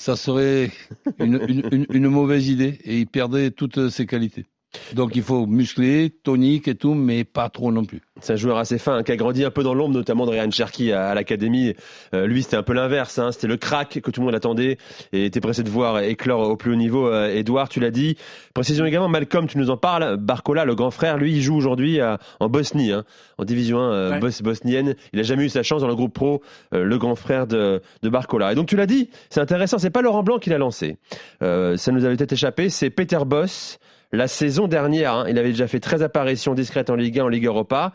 ça 0.00 0.16
serait 0.16 0.70
une, 1.18 2.08
mauvaise 2.08 2.48
idée 2.48 2.78
et 2.84 3.00
il 3.00 3.06
perdrait 3.06 3.50
toutes 3.50 3.90
ses 3.90 4.06
qualités. 4.06 4.46
Donc 4.94 5.16
il 5.16 5.22
faut 5.22 5.46
muscler, 5.46 6.10
tonique 6.22 6.68
et 6.68 6.74
tout, 6.74 6.94
mais 6.94 7.24
pas 7.24 7.48
trop 7.48 7.72
non 7.72 7.84
plus. 7.84 8.00
C'est 8.20 8.34
un 8.34 8.36
joueur 8.36 8.58
assez 8.58 8.78
fin, 8.78 8.96
hein, 8.98 9.02
qui 9.02 9.12
a 9.12 9.16
grandi 9.16 9.44
un 9.44 9.50
peu 9.50 9.62
dans 9.62 9.72
l'ombre, 9.74 9.94
notamment 9.94 10.26
de 10.26 10.30
Ryan 10.32 10.50
Cherky 10.50 10.92
à, 10.92 11.08
à 11.08 11.14
l'académie. 11.14 11.74
Euh, 12.14 12.26
lui, 12.26 12.42
c'était 12.42 12.56
un 12.56 12.62
peu 12.62 12.72
l'inverse. 12.74 13.18
Hein, 13.18 13.32
c'était 13.32 13.46
le 13.46 13.56
crack 13.56 14.00
que 14.00 14.10
tout 14.10 14.20
le 14.20 14.26
monde 14.26 14.34
attendait 14.34 14.76
et 15.12 15.24
était 15.24 15.40
pressé 15.40 15.62
de 15.62 15.70
voir 15.70 16.00
éclore 16.00 16.48
au 16.48 16.56
plus 16.56 16.72
haut 16.72 16.76
niveau. 16.76 17.08
Euh, 17.08 17.34
Edouard, 17.34 17.68
tu 17.68 17.80
l'as 17.80 17.90
dit. 17.90 18.16
Précision 18.54 18.84
également, 18.84 19.08
Malcolm, 19.08 19.46
tu 19.48 19.58
nous 19.58 19.70
en 19.70 19.76
parles. 19.76 20.16
Barcola, 20.18 20.64
le 20.64 20.74
grand 20.74 20.90
frère, 20.90 21.16
lui, 21.16 21.32
il 21.32 21.40
joue 21.42 21.56
aujourd'hui 21.56 21.98
en 22.40 22.48
Bosnie, 22.48 22.92
hein, 22.92 23.04
en 23.38 23.44
division 23.44 23.78
1 23.78 23.92
euh, 23.92 24.10
Ouais. 24.12 24.18
bos- 24.20 24.42
bosnienne. 24.42 24.94
Il 25.12 25.20
a 25.20 25.22
jamais 25.22 25.44
eu 25.44 25.48
sa 25.48 25.62
chance 25.62 25.80
dans 25.80 25.88
le 25.88 25.94
groupe 25.96 26.12
pro, 26.12 26.42
euh, 26.74 26.84
le 26.84 26.98
grand 26.98 27.14
frère 27.16 27.46
de, 27.46 27.80
de 28.02 28.08
Barcola. 28.08 28.52
Et 28.52 28.54
donc 28.54 28.66
tu 28.68 28.76
l'as 28.76 28.86
dit, 28.86 29.08
c'est 29.30 29.40
intéressant. 29.40 29.78
C'est 29.78 29.90
pas 29.90 30.02
Laurent 30.02 30.22
Blanc 30.22 30.38
qui 30.38 30.50
l'a 30.50 30.58
lancé. 30.58 30.98
Euh, 31.42 31.76
ça 31.76 31.90
nous 31.90 32.04
avait 32.04 32.16
peut-être 32.16 32.32
échappé. 32.34 32.68
C'est 32.68 32.90
Peter 32.90 33.18
Boss. 33.26 33.78
La 34.12 34.26
saison 34.28 34.66
dernière, 34.68 35.14
hein, 35.14 35.26
il 35.28 35.38
avait 35.38 35.50
déjà 35.50 35.68
fait 35.68 35.80
13 35.80 36.02
apparitions 36.02 36.54
discrètes 36.54 36.90
en 36.90 36.96
Ligue 36.96 37.18
1, 37.20 37.24
en 37.24 37.28
Ligue 37.28 37.46
Europa 37.46 37.92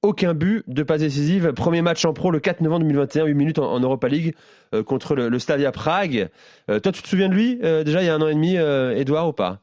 aucun 0.00 0.32
but, 0.32 0.62
deux 0.68 0.84
passes 0.86 1.00
décisives. 1.00 1.52
Premier 1.52 1.82
match 1.82 2.04
en 2.06 2.14
pro 2.14 2.30
le 2.30 2.40
4 2.40 2.62
novembre 2.62 2.84
2021, 2.86 3.26
8 3.26 3.34
minutes 3.34 3.58
en, 3.58 3.70
en 3.72 3.80
Europa 3.80 4.08
League 4.08 4.34
euh, 4.74 4.82
contre 4.82 5.14
le, 5.14 5.28
le 5.28 5.38
Slavia 5.38 5.70
Prague. 5.70 6.30
Euh, 6.70 6.80
toi, 6.80 6.92
tu 6.92 7.02
te 7.02 7.08
souviens 7.08 7.28
de 7.28 7.34
lui 7.34 7.58
euh, 7.62 7.84
déjà 7.84 8.00
il 8.02 8.06
y 8.06 8.08
a 8.08 8.14
un 8.14 8.22
an 8.22 8.28
et 8.28 8.34
demi, 8.34 8.56
euh, 8.56 8.96
Edouard, 8.96 9.28
ou 9.28 9.32
pas? 9.34 9.60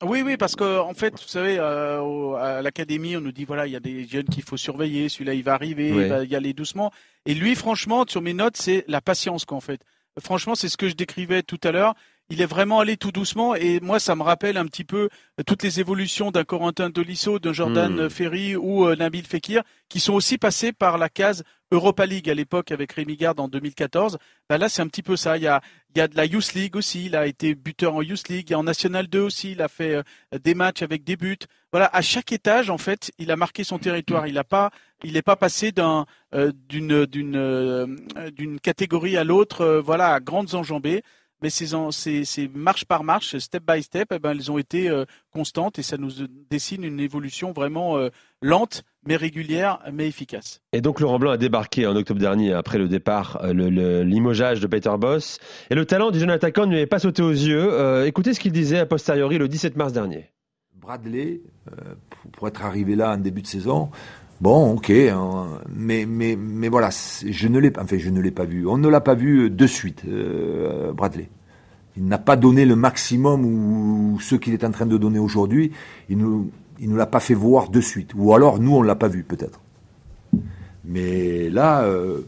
Oui, 0.00 0.22
oui, 0.24 0.36
parce 0.36 0.54
que 0.54 0.78
en 0.80 0.94
fait, 0.94 1.12
vous 1.12 1.26
savez, 1.28 1.56
euh, 1.58 2.00
au- 2.00 2.34
à 2.34 2.62
l'académie, 2.62 3.16
on 3.16 3.20
nous 3.20 3.32
dit 3.32 3.44
voilà, 3.44 3.66
il 3.66 3.72
y 3.72 3.76
a 3.76 3.80
des 3.80 4.04
jeunes 4.06 4.26
qu'il 4.26 4.42
faut 4.44 4.56
surveiller. 4.56 5.08
Celui-là, 5.08 5.34
il 5.34 5.42
va 5.42 5.54
arriver, 5.54 5.88
il 5.88 6.08
va 6.08 6.24
y 6.24 6.36
aller 6.36 6.52
doucement. 6.52 6.92
Et 7.26 7.34
lui, 7.34 7.54
franchement, 7.56 8.04
sur 8.06 8.20
mes 8.22 8.34
notes, 8.34 8.56
c'est 8.56 8.84
la 8.86 9.00
patience, 9.00 9.44
quoi, 9.44 9.56
en 9.56 9.60
fait. 9.60 9.80
Franchement, 10.20 10.54
c'est 10.54 10.68
ce 10.68 10.76
que 10.76 10.88
je 10.88 10.94
décrivais 10.94 11.42
tout 11.42 11.58
à 11.64 11.72
l'heure. 11.72 11.94
Il 12.32 12.40
est 12.40 12.46
vraiment 12.46 12.80
allé 12.80 12.96
tout 12.96 13.12
doucement 13.12 13.54
et 13.54 13.78
moi, 13.80 14.00
ça 14.00 14.16
me 14.16 14.22
rappelle 14.22 14.56
un 14.56 14.64
petit 14.64 14.84
peu 14.84 15.10
euh, 15.38 15.42
toutes 15.46 15.62
les 15.62 15.80
évolutions 15.80 16.30
d'un 16.30 16.44
Corentin 16.44 16.90
Tolisso, 16.90 17.38
d'un 17.38 17.52
Jordan 17.52 18.06
Hmm. 18.06 18.08
Ferry 18.08 18.56
ou 18.56 18.86
euh, 18.86 18.96
Nabil 18.96 19.26
Fekir, 19.26 19.62
qui 19.90 20.00
sont 20.00 20.14
aussi 20.14 20.38
passés 20.38 20.72
par 20.72 20.96
la 20.96 21.10
case 21.10 21.44
Europa 21.72 22.06
League 22.06 22.30
à 22.30 22.34
l'époque 22.34 22.70
avec 22.72 22.92
Rémi 22.92 23.16
Garde 23.16 23.38
en 23.38 23.48
2014. 23.48 24.16
Ben 24.48 24.56
là, 24.56 24.68
c'est 24.70 24.80
un 24.80 24.86
petit 24.88 25.02
peu 25.02 25.16
ça. 25.16 25.36
Il 25.36 25.42
y 25.42 25.46
a, 25.46 25.60
il 25.94 25.98
y 25.98 26.00
a 26.00 26.08
de 26.08 26.16
la 26.16 26.24
Youth 26.24 26.54
League 26.54 26.74
aussi. 26.76 27.06
Il 27.06 27.16
a 27.16 27.26
été 27.26 27.54
buteur 27.54 27.94
en 27.94 28.02
Youth 28.02 28.28
League. 28.28 28.50
Et 28.50 28.54
en 28.54 28.62
National 28.62 29.08
2 29.08 29.20
aussi, 29.20 29.52
il 29.52 29.60
a 29.62 29.68
fait 29.68 29.94
euh, 29.96 30.02
des 30.42 30.54
matchs 30.54 30.82
avec 30.82 31.04
des 31.04 31.16
buts. 31.16 31.36
Voilà, 31.70 31.90
à 31.92 32.00
chaque 32.02 32.32
étage, 32.32 32.68
en 32.70 32.78
fait, 32.78 33.10
il 33.18 33.30
a 33.30 33.36
marqué 33.36 33.62
son 33.64 33.78
territoire. 33.78 34.26
Il 34.26 34.34
n'a 34.34 34.44
pas, 34.44 34.70
il 35.04 35.14
n'est 35.14 35.22
pas 35.22 35.36
passé 35.36 35.70
d'un, 35.72 36.04
euh, 36.34 36.52
d'une, 36.68 37.06
d'une, 37.06 37.36
euh, 37.36 37.86
d'une 38.32 38.58
catégorie 38.60 39.16
à 39.18 39.24
l'autre. 39.24 39.62
euh, 39.62 39.80
voilà, 39.80 40.12
à 40.14 40.20
grandes 40.20 40.54
enjambées. 40.54 41.02
Mais 41.42 41.50
ces, 41.50 41.74
en- 41.74 41.90
ces, 41.90 42.24
ces 42.24 42.48
marche 42.54 42.84
par 42.84 43.02
marche, 43.04 43.36
step 43.38 43.62
by 43.66 43.82
step, 43.82 44.08
eh 44.14 44.18
ben, 44.18 44.30
elles 44.30 44.50
ont 44.50 44.58
été 44.58 44.88
euh, 44.88 45.04
constantes 45.32 45.78
et 45.78 45.82
ça 45.82 45.96
nous 45.96 46.10
dessine 46.50 46.84
une 46.84 47.00
évolution 47.00 47.52
vraiment 47.52 47.98
euh, 47.98 48.10
lente, 48.40 48.84
mais 49.06 49.16
régulière, 49.16 49.80
mais 49.92 50.06
efficace. 50.06 50.60
Et 50.72 50.80
donc 50.80 51.00
Laurent 51.00 51.18
Blanc 51.18 51.32
a 51.32 51.36
débarqué 51.36 51.86
en 51.86 51.96
octobre 51.96 52.20
dernier 52.20 52.52
après 52.52 52.78
le 52.78 52.86
départ, 52.88 53.40
euh, 53.42 53.52
le, 53.52 53.70
le- 53.70 54.02
limogeage 54.04 54.60
de 54.60 54.66
Peter 54.68 54.92
Boss. 54.98 55.38
Et 55.70 55.74
le 55.74 55.84
talent 55.84 56.10
du 56.12 56.20
jeune 56.20 56.30
attaquant 56.30 56.64
ne 56.66 56.70
lui 56.70 56.76
avait 56.78 56.86
pas 56.86 57.00
sauté 57.00 57.22
aux 57.22 57.30
yeux. 57.30 57.72
Euh, 57.72 58.06
écoutez 58.06 58.34
ce 58.34 58.40
qu'il 58.40 58.52
disait 58.52 58.78
a 58.78 58.86
posteriori 58.86 59.38
le 59.38 59.48
17 59.48 59.76
mars 59.76 59.92
dernier. 59.92 60.30
Bradley, 60.76 61.40
euh, 61.70 61.94
pour, 62.10 62.30
pour 62.32 62.48
être 62.48 62.64
arrivé 62.64 62.96
là 62.96 63.12
en 63.12 63.16
début 63.16 63.42
de 63.42 63.46
saison, 63.46 63.90
bon, 64.42 64.72
ok, 64.74 64.90
hein, 64.90 65.46
mais, 65.74 66.04
mais, 66.06 66.36
mais 66.36 66.68
voilà, 66.68 66.90
je 66.90 67.48
ne 67.48 67.58
l'ai 67.58 67.70
pas, 67.70 67.82
enfin, 67.82 67.96
je 67.96 68.10
ne 68.10 68.20
l'ai 68.20 68.30
pas 68.30 68.44
vu. 68.44 68.66
On 68.66 68.76
ne 68.76 68.88
l'a 68.88 69.00
pas 69.00 69.14
vu 69.14 69.48
de 69.48 69.66
suite, 69.66 70.02
euh, 70.06 70.92
Bradley. 70.92 71.28
Il 71.96 72.06
n'a 72.06 72.18
pas 72.18 72.36
donné 72.36 72.64
le 72.66 72.74
maximum 72.74 73.44
ou 73.44 74.18
ce 74.20 74.34
qu'il 74.34 74.52
est 74.52 74.64
en 74.64 74.70
train 74.70 74.86
de 74.86 74.96
donner 74.98 75.18
aujourd'hui. 75.18 75.72
Il 76.08 76.18
nous, 76.18 76.50
il 76.80 76.90
nous 76.90 76.96
l'a 76.96 77.06
pas 77.06 77.20
fait 77.20 77.34
voir 77.34 77.68
de 77.68 77.80
suite. 77.80 78.12
Ou 78.14 78.34
alors, 78.34 78.58
nous, 78.58 78.74
on 78.74 78.82
l'a 78.82 78.94
pas 78.96 79.08
vu, 79.08 79.22
peut-être. 79.22 79.60
Mais 80.84 81.48
là, 81.50 81.82
euh, 81.84 82.22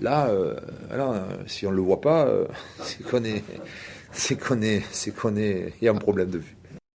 là, 0.00 0.28
euh, 0.28 0.54
alors, 0.90 1.12
euh, 1.12 1.26
si 1.46 1.66
on 1.66 1.70
le 1.70 1.82
voit 1.82 2.00
pas, 2.00 2.26
euh, 2.26 2.46
c'est 2.82 3.02
qu'on 3.02 3.24
est, 3.24 3.44
c'est 4.12 4.40
qu'on 4.40 4.62
est, 4.62 4.82
c'est 4.90 5.14
qu'on 5.14 5.36
est, 5.36 5.74
il 5.80 5.84
y 5.84 5.88
a 5.88 5.92
un 5.92 5.96
problème 5.96 6.30
de 6.30 6.38
vue. 6.38 6.56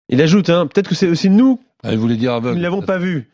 Il 0.10 0.22
ajoute, 0.22 0.50
hein, 0.50 0.68
peut-être 0.68 0.89
que 0.89 0.96
c'est 0.96 1.08
aussi 1.08 1.30
nous 1.30 1.60
Ah, 1.84 1.94
il 1.94 2.00
voulait 2.00 2.18
dire 2.18 2.34
aveugle. 2.34 2.58
ne 2.58 2.62
l'avons 2.62 2.82
pas 2.82 2.98
vu. 2.98 3.30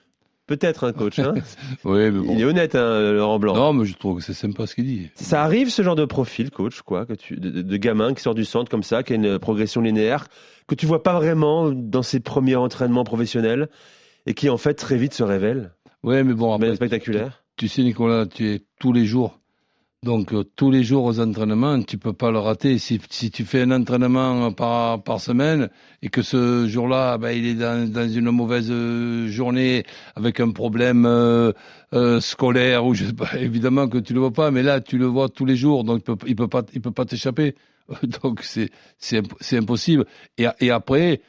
Peut-être, 0.48 0.86
un 0.86 0.94
coach. 0.94 1.20
Hein 1.20 1.36
Oui, 1.84 2.10
mais 2.10 2.12
bon. 2.12 2.34
Il 2.34 2.42
est 2.42 2.46
honnête, 2.46 2.74
hein, 2.76 3.12
Laurent 3.12 3.38
Blanc. 3.38 3.54
Non, 3.54 3.74
mais 3.74 3.86
je 3.86 3.96
trouve 3.98 4.18
que 4.18 4.24
c'est 4.24 4.34
sympa 4.34 4.66
ce 4.66 4.76
qu'il 4.76 4.86
dit. 4.86 5.10
Ça 5.16 5.44
arrive 5.44 5.70
ce 5.70 5.82
genre 5.82 5.98
de 5.98 6.06
profil, 6.06 6.52
coach, 6.52 6.82
quoi, 6.82 7.06
que 7.06 7.14
tu, 7.14 7.36
de, 7.36 7.78
gamin 7.78 8.14
qui 8.14 8.22
sort 8.22 8.34
du 8.34 8.46
centre 8.46 8.72
comme 8.72 8.84
ça, 8.84 9.04
qui 9.04 9.14
a 9.14 9.18
une 9.18 9.40
progression 9.40 9.82
linéaire, 9.82 10.28
que 10.68 10.76
tu 10.76 10.86
vois 10.86 11.04
pas 11.04 11.14
vraiment 11.16 11.70
dans 11.72 12.02
ses 12.02 12.22
premiers 12.22 12.56
entraînements 12.56 13.04
professionnels 13.04 13.68
et 14.26 14.34
qui 14.34 14.50
en 14.50 14.58
fait 14.58 14.74
très 14.74 14.98
vite 14.98 15.14
se 15.14 15.24
révèle. 15.24 15.72
Oui, 16.04 16.24
mais 16.24 16.34
bon, 16.34 16.58
Mais 16.58 16.68
après, 16.68 16.76
spectaculaire. 16.78 17.44
tu 17.58 17.68
sais, 17.68 17.84
Nicolas, 17.84 18.26
tu 18.26 18.48
es 18.48 18.62
tous 18.80 18.94
les 18.94 19.06
jours. 19.06 19.40
Donc, 20.04 20.32
euh, 20.32 20.44
tous 20.56 20.70
les 20.70 20.84
jours 20.84 21.06
aux 21.06 21.20
entraînements, 21.20 21.82
tu 21.82 21.98
peux 21.98 22.14
pas 22.14 22.30
le 22.30 22.38
rater. 22.38 22.78
Si, 22.78 23.02
si 23.10 23.32
tu 23.32 23.44
fais 23.46 23.64
un 23.64 23.72
entraînement 23.72 24.52
par, 24.52 25.02
par 25.02 25.20
semaine 25.20 25.70
et 26.04 26.10
que 26.10 26.22
ce 26.22 26.68
jour-là, 26.68 27.18
ben, 27.18 27.32
il 27.32 27.48
est 27.48 27.56
dans, 27.56 27.92
dans 27.92 28.08
une 28.08 28.30
mauvaise 28.30 28.70
euh, 28.70 29.28
journée 29.28 29.86
avec 30.16 30.40
un 30.40 30.52
problème 30.52 31.08
euh, 31.08 31.52
euh, 31.96 32.22
scolaire 32.22 32.86
ou 32.86 32.94
évidemment 33.40 33.88
que 33.88 33.98
tu 33.98 34.14
le 34.14 34.20
vois 34.20 34.32
pas, 34.32 34.52
mais 34.52 34.62
là, 34.62 34.82
tu 34.82 35.00
le 35.00 35.08
vois 35.08 35.30
tous 35.30 35.46
les 35.46 35.56
jours, 35.56 35.84
donc 35.84 36.02
il 36.02 36.04
peut, 36.04 36.28
il 36.28 36.36
peut 36.36 36.48
pas, 36.48 36.62
il 36.74 36.82
peut 36.82 36.92
pas 36.92 37.06
t'échapper. 37.06 37.56
Donc, 38.22 38.42
c'est, 38.44 38.70
c'est 39.00 39.58
impossible. 39.58 40.06
Et, 40.38 40.46
et 40.60 40.72
après, 40.72 41.22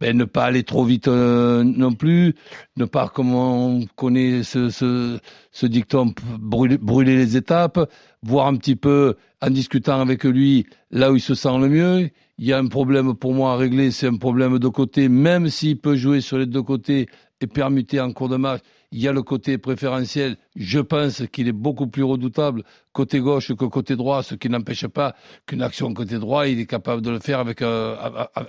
ben, 0.00 0.16
ne 0.16 0.24
pas 0.24 0.44
aller 0.44 0.62
trop 0.62 0.84
vite 0.84 1.08
euh, 1.08 1.64
non 1.64 1.92
plus, 1.92 2.34
ne 2.76 2.84
pas, 2.84 3.08
comme 3.08 3.34
on 3.34 3.86
connaît 3.96 4.42
ce, 4.42 4.68
ce, 4.68 5.66
dicton, 5.66 6.14
brûler, 6.38 6.78
brûler 6.78 7.16
les 7.16 7.36
étapes, 7.36 7.90
voir 8.22 8.46
un 8.46 8.56
petit 8.56 8.76
peu, 8.76 9.14
en 9.40 9.50
discutant 9.50 10.00
avec 10.00 10.24
lui, 10.24 10.66
là 10.90 11.12
où 11.12 11.16
il 11.16 11.20
se 11.20 11.34
sent 11.34 11.58
le 11.58 11.68
mieux. 11.68 12.10
Il 12.38 12.44
y 12.44 12.52
a 12.52 12.58
un 12.58 12.66
problème 12.66 13.14
pour 13.14 13.32
moi 13.32 13.52
à 13.52 13.56
régler, 13.56 13.90
c'est 13.90 14.08
un 14.08 14.16
problème 14.16 14.58
de 14.58 14.68
côté, 14.68 15.08
même 15.08 15.48
s'il 15.48 15.78
peut 15.78 15.96
jouer 15.96 16.20
sur 16.20 16.36
les 16.36 16.46
deux 16.46 16.62
côtés 16.62 17.08
et 17.40 17.46
permuter 17.46 18.00
en 18.00 18.12
cours 18.12 18.28
de 18.28 18.36
match, 18.36 18.60
il 18.92 19.00
y 19.00 19.08
a 19.08 19.12
le 19.12 19.22
côté 19.22 19.58
préférentiel. 19.58 20.36
Je 20.54 20.80
pense 20.80 21.22
qu'il 21.32 21.48
est 21.48 21.52
beaucoup 21.52 21.86
plus 21.86 22.02
redoutable 22.02 22.62
côté 22.92 23.20
gauche 23.20 23.54
que 23.54 23.64
côté 23.64 23.96
droit, 23.96 24.22
ce 24.22 24.34
qui 24.34 24.48
n'empêche 24.48 24.86
pas 24.86 25.14
qu'une 25.46 25.62
action 25.62 25.92
côté 25.92 26.18
droit, 26.18 26.46
il 26.46 26.60
est 26.60 26.66
capable 26.66 27.02
de 27.02 27.10
le 27.10 27.20
faire 27.20 27.38
avec 27.40 27.62
un, 27.62 27.96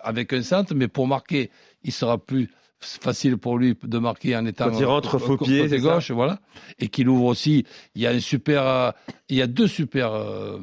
avec 0.04 0.34
un 0.34 0.42
centre, 0.42 0.74
mais 0.76 0.88
pour 0.88 1.08
marquer, 1.08 1.52
il 1.84 1.92
sera 1.92 2.18
plus 2.18 2.50
facile 2.80 3.38
pour 3.38 3.58
lui 3.58 3.76
de 3.82 3.98
marquer 3.98 4.36
en 4.36 4.46
étant 4.46 4.70
Quand 4.70 4.80
il 4.80 4.86
rentre 4.86 5.18
faux 5.18 5.38
pied, 5.38 5.64
côté 5.64 5.80
gauche, 5.80 6.12
voilà, 6.12 6.40
et 6.80 6.90
qu'il 6.90 7.10
ouvre 7.10 7.26
aussi. 7.26 7.66
Il 7.96 8.02
y 8.02 8.08
a 8.08 8.12
un 8.12 8.20
super, 8.20 8.94
il 9.30 9.38
y 9.38 9.42
a 9.42 9.48
deux 9.48 9.68
super 9.68 10.14
euh, 10.14 10.60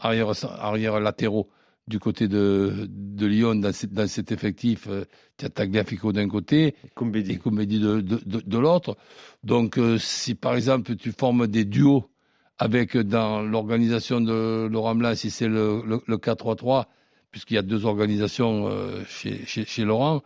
arrière, 0.00 0.32
arrière 0.60 1.00
latéraux 1.00 1.48
du 1.88 1.98
côté 1.98 2.28
de, 2.28 2.86
de 2.88 3.26
Lyon 3.26 3.56
dans, 3.56 3.72
dans 3.90 4.06
cet 4.06 4.30
effectif. 4.30 4.86
Euh, 4.88 5.04
tu 5.38 5.46
as 5.46 5.48
Tagliafico 5.48 6.12
d'un 6.12 6.28
côté 6.28 6.68
et 6.68 6.74
Kumbedi 6.94 7.80
de, 7.80 8.00
de, 8.00 8.20
de, 8.24 8.40
de 8.44 8.58
l'autre. 8.58 8.96
Donc, 9.42 9.78
euh, 9.78 9.98
si 9.98 10.34
par 10.34 10.54
exemple 10.54 10.94
tu 10.96 11.12
formes 11.12 11.46
des 11.46 11.64
duos 11.64 12.10
avec 12.58 12.94
dans 12.96 13.40
l'organisation 13.40 14.20
de 14.20 14.68
Laurent 14.70 14.94
Blanc, 14.94 15.14
si 15.14 15.30
c'est 15.30 15.48
le, 15.48 15.82
le, 15.86 16.02
le 16.06 16.16
4-3-3, 16.16 16.84
puisqu'il 17.30 17.54
y 17.54 17.58
a 17.58 17.62
deux 17.62 17.86
organisations 17.86 18.68
euh, 18.68 19.02
chez, 19.08 19.46
chez, 19.46 19.64
chez, 19.64 19.84
Laurent, 19.84 20.22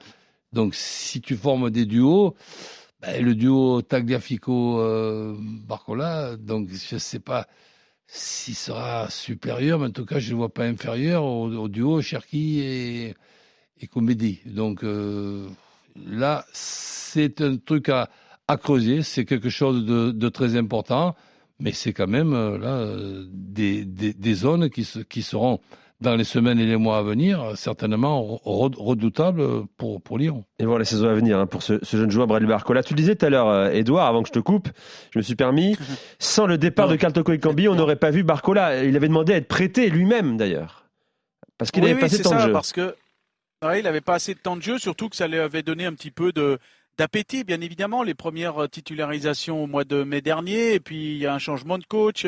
donc 0.53 0.75
si 0.75 1.21
tu 1.21 1.37
formes 1.37 1.71
des 1.71 1.87
duos, 1.87 2.35
ben, 3.01 3.25
le 3.25 3.35
duo 3.35 3.83
Tagliafico-Barcola, 3.83 6.37
donc 6.39 6.71
je 6.71 6.97
sais 6.97 7.21
pas 7.21 7.47
s'il 8.07 8.55
sera 8.55 9.09
supérieur, 9.11 9.79
mais 9.79 9.87
en 9.87 9.91
tout 9.91 10.05
cas, 10.05 10.19
je 10.19 10.27
ne 10.27 10.31
le 10.33 10.37
vois 10.37 10.53
pas 10.53 10.65
inférieur 10.65 11.25
au, 11.25 11.69
duo 11.69 12.03
Cherki 12.03 12.61
et, 12.61 13.15
Comédie. 13.91 14.41
Donc 14.47 14.85
euh, 14.85 15.49
là, 15.97 16.45
c'est 16.53 17.41
un 17.41 17.57
truc 17.57 17.89
à, 17.89 18.11
à 18.47 18.57
creuser, 18.57 19.03
c'est 19.03 19.25
quelque 19.25 19.49
chose 19.51 19.85
de, 19.85 20.13
de, 20.13 20.29
très 20.29 20.57
important, 20.57 21.17
mais 21.59 21.73
c'est 21.73 21.93
quand 21.93 22.07
même 22.07 22.33
euh, 22.33 22.59
là 22.59 23.27
des, 23.33 23.85
des, 23.85 24.15
des 24.15 24.35
zones 24.35 24.71
qui, 24.71 24.85
se, 24.85 25.01
qui 25.01 25.23
seront 25.23 25.61
dans 26.03 26.17
les 26.17 26.25
semaines 26.25 26.59
et 26.59 26.67
les 26.67 26.77
mois 26.77 26.99
à 26.99 27.03
venir, 27.03 27.53
certainement 27.57 28.41
redoutable 28.45 29.67
pour, 29.77 30.03
pour 30.03 30.19
Lyon. 30.19 30.45
Et 30.59 30.67
voir 30.67 30.79
les 30.79 30.85
saisons 30.85 31.09
à 31.09 31.15
venir 31.15 31.39
hein, 31.39 31.47
pour 31.47 31.63
ce, 31.63 31.83
ce, 31.83 31.97
jeune 31.97 32.11
joueur 32.11 32.27
Bradley 32.27 32.49
Barcola. 32.49 32.83
Tu 32.83 32.93
le 32.93 32.99
disais 32.99 33.17
tout 33.17 33.25
à 33.27 33.31
l'heure, 33.31 33.71
Edouard, 33.73 34.07
avant 34.07 34.23
que 34.23 34.29
je 34.29 34.33
te 34.33 34.39
coupe, 34.39 34.69
je 35.11 35.19
me 35.19 35.23
suis 35.23 35.37
permis, 35.37 35.77
sans 36.19 36.47
le 36.47 36.59
départ 36.59 36.89
de 36.89 36.97
Carl 36.97 37.13
Toko 37.13 37.33
Ekambi, 37.33 37.69
on 37.69 37.75
n'aurait 37.75 37.97
pas 37.97 38.11
vu 38.11 38.23
Barcola. 38.23 38.85
Il 38.85 38.97
avait 38.97 39.09
demandé 39.09 39.33
à 39.33 39.37
être 39.37 39.49
prêté 39.49 39.89
lui-même 39.89 40.37
d'ailleurs. 40.37 40.87
Parce 41.57 41.71
qu'il 41.71 41.83
oui, 41.85 41.91
avait 41.91 41.97
oui, 41.97 42.01
passé 42.03 42.17
c'est 42.17 42.23
tant 42.25 42.31
ça, 42.31 42.43
de 42.43 42.47
jeu. 42.49 42.53
Parce 42.53 42.73
que 42.73 42.95
ouais, 43.65 43.81
il 43.81 43.85
n'avait 43.85 44.01
pas 44.01 44.15
assez 44.15 44.35
de 44.35 44.41
temps 44.41 44.57
de 44.57 44.63
jeu, 44.63 44.79
surtout 44.79 45.09
que 45.09 45.17
ça 45.17 45.29
lui 45.29 45.39
avait 45.39 45.63
donné 45.63 45.87
un 45.87 45.95
petit 45.95 46.11
peu 46.11 46.33
de 46.33 46.59
d'appétit, 46.99 47.45
bien 47.45 47.61
évidemment. 47.61 48.03
Les 48.03 48.15
premières 48.15 48.69
titularisations 48.69 49.65
au 49.65 49.67
mois 49.67 49.85
de 49.85 50.03
mai 50.03 50.21
dernier, 50.21 50.75
et 50.75 50.81
puis 50.81 51.13
il 51.13 51.19
y 51.19 51.27
a 51.27 51.33
un 51.33 51.39
changement 51.39 51.79
de 51.79 51.85
coach 51.85 52.27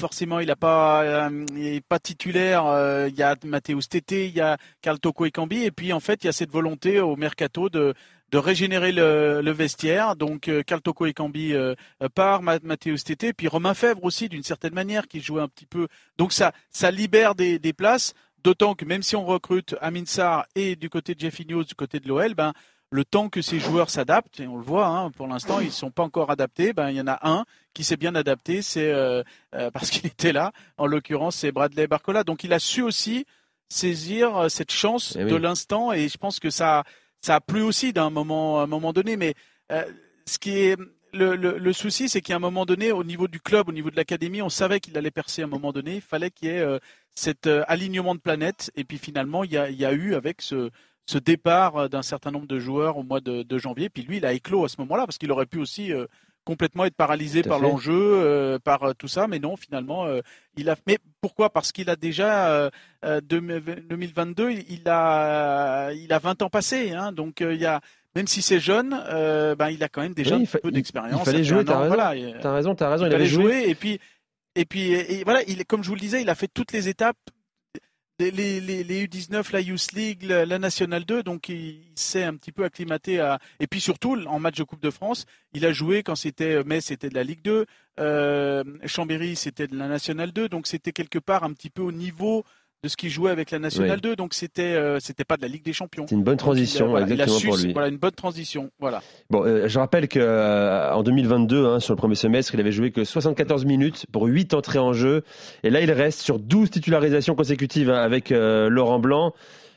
forcément, 0.00 0.40
il 0.40 0.46
n'a 0.46 0.56
pas, 0.56 1.02
euh, 1.02 1.44
il 1.56 1.82
pas 1.82 1.98
titulaire. 1.98 2.66
Euh, 2.66 3.08
il 3.08 3.16
y 3.16 3.22
a 3.22 3.36
Matteo 3.44 3.80
Tété, 3.80 4.28
il 4.28 4.34
y 4.34 4.40
a 4.40 4.56
Carl 4.80 4.98
Toko 4.98 5.26
Ekambi, 5.26 5.64
et 5.64 5.70
puis 5.70 5.92
en 5.92 6.00
fait, 6.00 6.24
il 6.24 6.26
y 6.26 6.30
a 6.30 6.32
cette 6.32 6.50
volonté 6.50 7.00
au 7.00 7.16
mercato 7.16 7.68
de 7.68 7.94
de 8.30 8.38
régénérer 8.38 8.92
le, 8.92 9.40
le 9.42 9.50
vestiaire. 9.52 10.16
Donc, 10.16 10.48
euh, 10.48 10.62
Carl 10.62 10.82
Toko 10.82 11.06
Ekambi 11.06 11.54
euh, 11.54 11.74
part, 12.14 12.42
Matteo 12.42 12.96
Tété, 12.96 13.32
puis 13.32 13.48
Romain 13.48 13.74
Fèvre 13.74 14.04
aussi, 14.04 14.28
d'une 14.28 14.42
certaine 14.42 14.74
manière, 14.74 15.08
qui 15.08 15.20
jouait 15.20 15.42
un 15.42 15.48
petit 15.48 15.66
peu. 15.66 15.88
Donc, 16.18 16.32
ça, 16.32 16.52
ça 16.70 16.90
libère 16.90 17.34
des, 17.34 17.58
des 17.58 17.72
places. 17.72 18.14
D'autant 18.44 18.74
que 18.74 18.84
même 18.84 19.02
si 19.02 19.16
on 19.16 19.24
recrute 19.24 19.74
Amin 19.80 20.04
Sarr 20.04 20.44
et 20.54 20.76
du 20.76 20.88
côté 20.90 21.14
de 21.14 21.20
Jeffinho, 21.20 21.64
du 21.64 21.74
côté 21.74 21.98
de 21.98 22.06
l'OL, 22.06 22.34
ben 22.34 22.52
le 22.90 23.04
temps 23.04 23.28
que 23.28 23.42
ces 23.42 23.58
joueurs 23.58 23.90
s'adaptent, 23.90 24.40
et 24.40 24.46
on 24.46 24.56
le 24.56 24.62
voit, 24.62 24.86
hein, 24.86 25.10
pour 25.10 25.26
l'instant, 25.26 25.60
ils 25.60 25.66
ne 25.66 25.72
sont 25.72 25.90
pas 25.90 26.04
encore 26.04 26.30
adaptés. 26.30 26.72
Ben, 26.72 26.90
il 26.90 26.96
y 26.96 27.00
en 27.00 27.06
a 27.06 27.18
un 27.28 27.44
qui 27.78 27.84
s'est 27.84 27.96
bien 27.96 28.16
adapté, 28.16 28.60
c'est 28.60 28.90
euh, 28.90 29.22
euh, 29.54 29.70
parce 29.70 29.90
qu'il 29.90 30.04
était 30.06 30.32
là. 30.32 30.50
En 30.78 30.86
l'occurrence, 30.86 31.36
c'est 31.36 31.52
Bradley 31.52 31.86
Barcola. 31.86 32.24
Donc, 32.24 32.42
il 32.42 32.52
a 32.52 32.58
su 32.58 32.82
aussi 32.82 33.24
saisir 33.68 34.36
euh, 34.36 34.48
cette 34.48 34.72
chance 34.72 35.16
Eh 35.16 35.22
oui. 35.22 35.30
de 35.30 35.36
l'instant, 35.36 35.92
et 35.92 36.08
je 36.08 36.18
pense 36.18 36.40
que 36.40 36.50
ça, 36.50 36.82
ça 37.20 37.36
a 37.36 37.40
plu 37.40 37.62
aussi 37.62 37.92
d'un 37.92 38.10
moment, 38.10 38.58
à 38.58 38.64
un 38.64 38.66
moment 38.66 38.92
donné. 38.92 39.16
Mais 39.16 39.34
euh, 39.70 39.84
ce 40.26 40.40
qui 40.40 40.58
est 40.58 40.76
le, 41.12 41.36
le, 41.36 41.56
le 41.56 41.72
souci, 41.72 42.08
c'est 42.08 42.20
qu'à 42.20 42.34
un 42.34 42.40
moment 42.40 42.66
donné, 42.66 42.90
au 42.90 43.04
niveau 43.04 43.28
du 43.28 43.38
club, 43.38 43.68
au 43.68 43.72
niveau 43.72 43.92
de 43.92 43.96
l'académie, 43.96 44.42
on 44.42 44.48
savait 44.48 44.80
qu'il 44.80 44.98
allait 44.98 45.12
percer 45.12 45.42
à 45.42 45.44
un 45.44 45.48
moment 45.48 45.70
donné. 45.70 45.94
Il 45.94 46.00
fallait 46.00 46.32
qu'il 46.32 46.48
y 46.48 46.50
ait 46.50 46.80
cet 47.14 47.46
alignement 47.46 48.16
de 48.16 48.20
planètes. 48.20 48.72
Et 48.74 48.82
puis 48.82 48.98
finalement, 48.98 49.44
il 49.44 49.52
y 49.52 49.56
a, 49.56 49.70
il 49.70 49.76
y 49.78 49.84
a 49.84 49.92
eu 49.92 50.14
avec 50.16 50.42
ce, 50.42 50.70
ce 51.06 51.16
départ 51.18 51.88
d'un 51.88 52.02
certain 52.02 52.32
nombre 52.32 52.48
de 52.48 52.58
joueurs 52.58 52.96
au 52.98 53.04
mois 53.04 53.20
de, 53.20 53.44
de 53.44 53.58
janvier. 53.58 53.88
Puis 53.88 54.02
lui, 54.02 54.16
il 54.16 54.26
a 54.26 54.32
éclos 54.32 54.64
à 54.64 54.68
ce 54.68 54.74
moment-là 54.80 55.06
parce 55.06 55.16
qu'il 55.18 55.30
aurait 55.30 55.46
pu 55.46 55.58
aussi 55.60 55.92
euh, 55.92 56.06
complètement 56.48 56.86
être 56.86 56.94
paralysé 56.96 57.42
par 57.42 57.58
l'enjeu, 57.60 57.92
euh, 57.94 58.58
par 58.58 58.82
euh, 58.82 58.92
tout 58.94 59.06
ça. 59.06 59.26
Mais 59.28 59.38
non, 59.38 59.56
finalement, 59.56 60.06
euh, 60.06 60.22
il 60.56 60.70
a. 60.70 60.76
Mais 60.86 60.96
pourquoi? 61.20 61.50
Parce 61.50 61.72
qu'il 61.72 61.90
a 61.90 61.96
déjà 61.96 62.48
euh, 62.48 62.70
euh, 63.04 63.20
deux- 63.20 63.42
2022, 63.42 64.52
il 64.52 64.82
a, 64.88 65.90
il 65.92 66.10
a 66.10 66.18
20 66.18 66.40
ans 66.40 66.48
passés. 66.48 66.92
Hein, 66.92 67.12
donc 67.12 67.40
il 67.40 67.56
y 67.60 67.66
a. 67.66 67.80
Même 68.16 68.26
si 68.26 68.40
c'est 68.40 68.58
jeune, 68.60 68.90
ben, 69.58 69.68
il 69.70 69.82
a 69.84 69.88
quand 69.88 70.00
même 70.00 70.14
déjà 70.14 70.36
Oui, 70.36 70.48
un 70.52 70.58
peu 70.58 70.70
d'expérience. 70.72 71.20
il 71.20 71.24
fallait 71.26 71.44
jouer, 71.44 71.64
t'as 71.64 71.78
raison. 71.78 71.94
voilà, 71.94 72.14
T'as 72.40 72.52
raison, 72.54 72.74
raison. 72.74 73.04
il 73.04 73.08
Il, 73.08 73.12
fallait 73.12 73.26
joué. 73.26 73.42
jouer 73.44 73.64
et 73.68 73.74
puis 73.74 74.00
et 74.56 74.64
puis 74.64 74.90
et 74.92 75.22
voilà 75.24 75.42
il 75.46 75.64
comme 75.66 75.82
je 75.84 75.88
vous 75.88 75.94
le 75.94 76.00
disais 76.00 76.22
il 76.22 76.30
a 76.30 76.34
fait 76.34 76.48
toutes 76.52 76.72
les 76.72 76.88
étapes 76.88 77.18
les, 78.18 78.30
les, 78.30 78.60
les- 78.60 78.84
les 78.84 79.06
U19 79.06 79.52
la 79.52 79.60
Youth 79.60 79.92
League 79.92 80.22
la, 80.24 80.44
la 80.44 80.58
National 80.58 81.04
2 81.04 81.22
donc 81.22 81.48
il, 81.48 81.80
s'est 81.94 82.24
un 82.24 82.34
petit 82.36 82.52
peu 82.52 82.64
acclimaté 82.64 83.20
à 83.20 83.38
et 83.60 83.66
puis 83.66 83.80
surtout 83.80 84.16
en 84.26 84.38
match 84.40 84.56
de 84.56 84.64
Coupe 84.64 84.82
de 84.82 84.90
France 84.90 85.24
il 85.52 85.64
a 85.66 85.72
joué 85.72 86.02
quand 86.02 86.14
c'était 86.16 86.62
Metz 86.64 86.86
c'était 86.86 87.08
de 87.08 87.14
la 87.14 87.24
Ligue 87.24 87.42
2 87.42 87.66
euh, 88.00 88.64
Chambéry 88.86 89.36
c'était 89.36 89.66
de 89.66 89.76
la 89.76 89.88
National 89.88 90.32
2 90.32 90.48
donc 90.48 90.66
c'était 90.66 90.92
quelque 90.92 91.18
part 91.18 91.44
un 91.44 91.52
petit 91.52 91.70
peu 91.70 91.82
au 91.82 91.92
niveau 91.92 92.44
de 92.84 92.88
ce 92.88 92.96
qu'il 92.96 93.10
jouait 93.10 93.32
avec 93.32 93.50
la 93.50 93.58
National 93.58 93.96
Oui. 93.96 94.00
2 94.10 94.14
donc 94.16 94.34
c'était 94.34 94.62
euh, 94.62 94.98
c'était 95.00 95.24
pas 95.24 95.36
de 95.36 95.42
la 95.42 95.48
Ligue 95.48 95.64
des 95.64 95.72
Champions 95.72 96.06
C'est 96.08 96.14
une 96.14 96.22
bonne 96.22 96.36
Donc, 96.36 96.42
il 96.42 96.50
a- 96.50 96.52
transition, 96.54 96.88
voilà, 96.88 97.06
il 97.06 97.10
a 97.20 97.24
exactement 97.24 97.38
su- 97.40 97.46
pour 97.48 97.56
lui. 97.56 97.72
voilà 97.72 97.88
une 97.88 97.96
bonne 97.96 98.12
transition 98.12 98.70
voilà 98.78 99.02
Bon, 99.30 99.44
euh, 99.44 99.66
je 99.66 99.78
rappelle 99.80 100.06
que 100.06 100.20
euh, 100.20 100.92
en 100.92 101.02
2022, 101.02 101.66
hein, 101.66 101.80
sur 101.80 101.92
le 101.92 101.98
premier 101.98 102.14
semestre, 102.14 102.54
il 102.54 102.60
avait 102.60 102.70
joué 102.72 102.92
que 102.92 103.02
74 103.04 103.64
minutes 103.64 104.06
pour 104.12 104.24
8 104.26 104.54
entrées 104.54 104.78
en 104.78 104.92
jeu. 104.92 105.22
Et 105.64 105.70
là, 105.70 105.80
il 105.80 105.90
reste 105.90 106.20
sur 106.20 106.38
12 106.38 106.70
titularisations 106.70 107.34
consécutives 107.34 107.90
hein, 107.90 107.98
avec 108.00 108.30
euh, 108.32 108.68
Laurent 108.68 109.00
Blanc. 109.00 109.34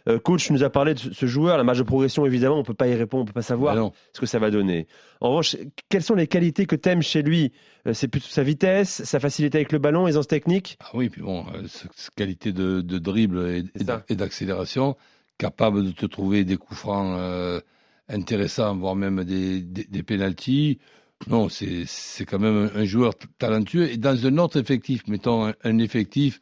Euh, 0.07 0.19
coach 0.19 0.49
nous 0.49 0.63
a 0.63 0.69
parlé 0.69 0.93
de 0.95 0.99
ce 0.99 1.25
joueur, 1.25 1.57
la 1.57 1.63
marge 1.63 1.77
de 1.79 1.83
progression, 1.83 2.25
évidemment, 2.25 2.57
on 2.57 2.63
peut 2.63 2.73
pas 2.73 2.87
y 2.87 2.95
répondre, 2.95 3.23
on 3.23 3.25
peut 3.25 3.33
pas 3.33 3.41
savoir 3.41 3.91
ce 4.13 4.19
que 4.19 4.25
ça 4.25 4.39
va 4.39 4.49
donner. 4.49 4.87
En 5.19 5.29
revanche, 5.29 5.55
quelles 5.89 6.01
sont 6.01 6.15
les 6.15 6.27
qualités 6.27 6.65
que 6.65 6.75
t'aimes 6.75 7.03
chez 7.03 7.21
lui? 7.21 7.51
Euh, 7.87 7.93
C'est 7.93 8.07
plutôt 8.07 8.27
sa 8.27 8.41
vitesse, 8.43 9.03
sa 9.03 9.19
facilité 9.19 9.59
avec 9.59 9.71
le 9.71 9.77
ballon, 9.79 10.07
aisance 10.07 10.27
technique? 10.27 10.77
Ah 10.79 10.89
oui, 10.95 11.09
puis 11.09 11.21
bon, 11.21 11.45
euh, 11.53 11.67
ce- 11.67 11.87
cette 11.95 12.15
qualité 12.15 12.51
de, 12.51 12.81
de 12.81 12.97
dribble 12.97 13.63
et, 13.79 14.15
d'accélération, 14.15 14.95
capable 15.37 15.85
de 15.85 15.91
te 15.91 16.05
trouver 16.07 16.43
des 16.45 16.57
coups 16.57 16.79
francs 16.79 17.15
euh, 17.19 17.61
intéressants, 18.09 18.75
voire 18.75 18.95
même 18.95 19.23
des, 19.23 19.61
des, 19.61 19.83
des 19.83 20.03
pénalties. 20.03 20.79
Non, 21.27 21.49
c'est 21.49 21.85
quand 22.25 22.39
même 22.39 22.71
un, 22.73 22.79
un 22.79 22.85
joueur 22.85 23.13
talentueux. 23.37 23.91
Et 23.91 23.97
dans 23.97 24.25
un 24.25 24.37
autre 24.39 24.59
effectif, 24.59 25.03
mettons 25.07 25.45
un, 25.45 25.53
un 25.63 25.77
effectif 25.77 26.41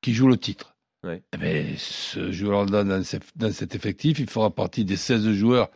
qui 0.00 0.14
joue 0.14 0.28
le 0.28 0.36
titre, 0.36 0.75
Ouais. 1.06 1.22
eh 1.34 1.36
ben, 1.38 1.66
ce 1.78 2.32
joueur-là, 2.32 2.84
dans, 2.84 3.02
ce- 3.04 3.16
dans 3.36 3.52
cet 3.52 3.74
effectif, 3.74 4.18
il 4.18 4.28
fera 4.28 4.50
partie 4.50 4.84
des 4.84 4.96
16 4.96 5.30
joueurs 5.32 5.70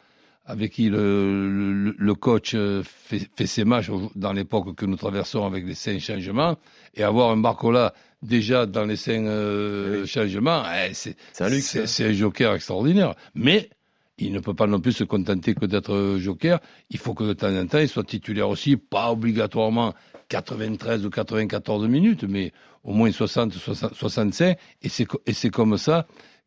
avec 0.45 0.73
qui 0.73 0.89
le, 0.89 1.49
le, 1.85 1.95
le 1.97 2.15
coach 2.15 2.53
euh, 2.55 2.83
fait, 2.85 3.29
fait 3.37 3.47
ses 3.47 3.65
matchs 3.65 3.91
dans 4.17 4.33
l'époque 4.33 4.75
que 4.75 4.87
nous 4.87 4.97
traversons 4.97 5.45
avec 5.47 5.65
les 5.65 5.75
cinq 5.75 6.01
changements 6.01 6.57
et 6.95 7.05
avoir 7.05 7.31
un 7.31 7.37
Barcola 7.37 7.95
déjà 8.23 8.67
dans 8.67 8.85
les 8.85 8.97
cinq 8.97 9.27
euh, 9.27 10.01
Oui. 10.03 10.09
changements, 10.09 10.65
eh, 10.89 10.93
c'est 10.95 11.17
un 11.41 11.47
hein. 11.53 11.87
un 12.09 12.13
joker 12.13 12.55
extraordinaire. 12.55 13.15
Mais 13.35 13.71
il 14.19 14.33
ne 14.33 14.41
peut 14.41 14.55
pas 14.55 14.67
non 14.67 14.81
plus 14.81 14.93
se 14.93 15.05
contenter 15.05 15.55
que 15.55 15.67
d'être 15.67 15.95
euh, 15.95 16.19
joker. 16.19 16.59
Il 16.91 16.99
faut 16.99 17.15
que 17.15 17.25
de 17.25 17.33
temps 17.33 17.55
en 17.57 17.67
temps, 17.67 17.79
il 17.79 17.89
soit 17.89 18.05
titulaire 18.05 18.49
aussi, 18.49 18.77
pas 18.77 19.11
obligatoirement 19.13 19.95
93 20.29 21.07
ou 21.07 21.11
94 21.11 21.87
minutes, 21.89 22.25
mais 22.25 22.53
au 22.85 22.93
moins 22.93 23.11
60, 23.11 23.53
60 23.53 23.95
65. 23.95 24.57
Et 24.83 24.89
c'est 25.33 25.51
comme 25.51 25.77
ça 25.79 26.07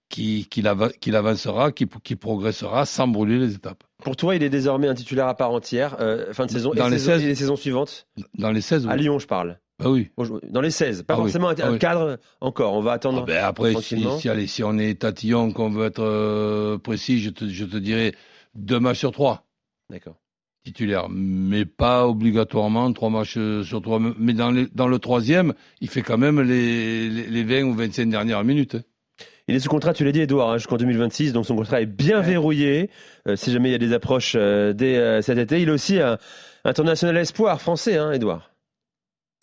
qu'il 0.10 0.48
qu'il 0.48 0.68
avancera, 1.16 1.72
qu'il 1.72 1.88
qu'il 2.04 2.18
progressera 2.18 2.86
sans 2.86 3.08
brûler 3.08 3.40
les 3.40 3.56
étapes. 3.56 3.84
Pour 4.04 4.16
toi, 4.16 4.36
il 4.36 4.44
est 4.44 4.50
désormais 4.50 4.88
un 4.88 4.94
titulaire 4.94 5.28
à 5.28 5.36
part 5.36 5.52
entière, 5.52 5.96
euh, 6.02 6.34
fin 6.34 6.46
de 6.46 6.52
saison, 6.52 6.72
Dans 6.75 6.88
et, 6.88 6.92
les 6.92 6.98
saison- 7.00 7.12
16. 7.13 7.24
et 7.24 7.28
les 7.28 7.36
saisons 7.36 7.56
suivantes 7.56 8.08
Dans 8.38 8.52
les 8.52 8.62
16, 8.62 8.86
À 8.88 8.92
oui. 8.96 9.00
Lyon, 9.02 9.18
je 9.20 9.28
parle. 9.28 9.60
Ah 9.84 9.90
oui. 9.90 10.12
Dans 10.50 10.62
les 10.62 10.70
16. 10.72 11.04
Pas 11.04 11.13
Ah 11.16 11.18
oui. 11.18 11.24
forcément 11.24 11.50
un, 11.50 11.56
Ah 11.62 11.72
oui. 11.72 11.80
cadre 11.80 12.20
encore. 12.42 12.74
On 12.74 12.82
va 12.82 12.92
attendre. 12.92 13.22
Ah 13.24 13.25
ben 13.25 13.44
après, 13.44 13.74
si, 13.82 14.30
allez, 14.30 14.46
si 14.48 14.63
on 14.63 14.78
est 14.78 15.02
tatillon, 15.02 15.52
qu'on 15.52 15.70
veut 15.70 15.86
être 15.88 16.04
euh, 16.04 16.78
précis, 16.78 17.20
je 17.20 17.30
te, 17.32 17.48
je 17.48 17.66
te 17.66 17.78
dirais 17.78 18.13
deux 18.56 18.80
matchs 18.80 19.00
sur 19.00 19.12
trois 19.12 19.46
D'accord. 19.90 20.16
Titulaires, 20.63 21.08
mais 21.10 21.65
pas 21.65 22.08
obligatoirement 22.08 22.91
trois 22.93 23.10
matchs 23.10 23.38
sur 23.63 23.82
trois. 23.82 24.00
Mais 24.17 24.34
dans, 24.34 24.51
les- 24.51 24.67
dans 24.74 24.88
le 24.88 25.00
troisième, 25.00 25.53
il 25.82 25.89
fait 25.89 26.01
quand 26.01 26.17
même 26.17 26.39
les, 26.41 27.10
les, 27.10 27.27
les 27.27 27.43
20 27.43 27.63
ou 27.63 27.74
25 27.74 28.10
dernières 28.10 28.43
minutes. 28.43 28.77
Il 29.50 29.55
est 29.55 29.60
sous 29.60 29.67
contrat, 29.70 29.93
tu 29.93 30.05
l'as 30.05 30.13
dit, 30.13 30.22
Edouard, 30.22 30.51
hein, 30.51 30.58
jusqu'en 30.58 30.77
2026, 30.77 31.34
donc 31.34 31.46
son 31.46 31.55
contrat 31.58 31.82
est 31.82 31.86
bien 31.86 32.22
verrouillé. 32.22 32.89
Euh, 33.27 33.36
si 33.36 33.51
jamais 33.51 33.70
il 33.70 33.72
y 33.74 33.75
a 33.75 33.79
des 33.79 33.91
approches 33.91 34.36
euh, 34.38 34.72
dès 34.72 34.96
euh, 34.96 35.22
cet 35.22 35.38
été, 35.38 35.62
il 35.62 35.67
est 35.67 35.72
aussi 35.72 36.00
un 36.00 36.17
international 36.63 37.17
espoir 37.17 37.60
français, 37.60 37.98
hein, 37.98 38.13
Edouard. 38.13 38.51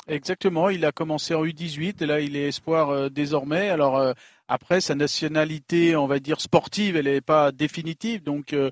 Exactement, 0.09 0.71
il 0.71 0.85
a 0.87 0.93
commencé 0.93 1.35
en 1.35 1.45
U18 1.45 2.03
et 2.03 2.07
là 2.07 2.21
il 2.21 2.35
est 2.35 2.49
espoir 2.49 2.89
euh, 2.89 3.09
désormais. 3.11 3.69
Alors 3.69 3.99
euh, 3.99 4.13
après 4.49 4.81
sa 4.81 4.95
nationalité, 4.95 5.95
on 5.95 6.07
va 6.07 6.19
dire 6.19 6.41
sportive, 6.41 6.97
elle 6.97 7.05
n'est 7.05 7.21
pas 7.21 7.53
définitive, 7.53 8.23
donc 8.23 8.53
euh, 8.55 8.71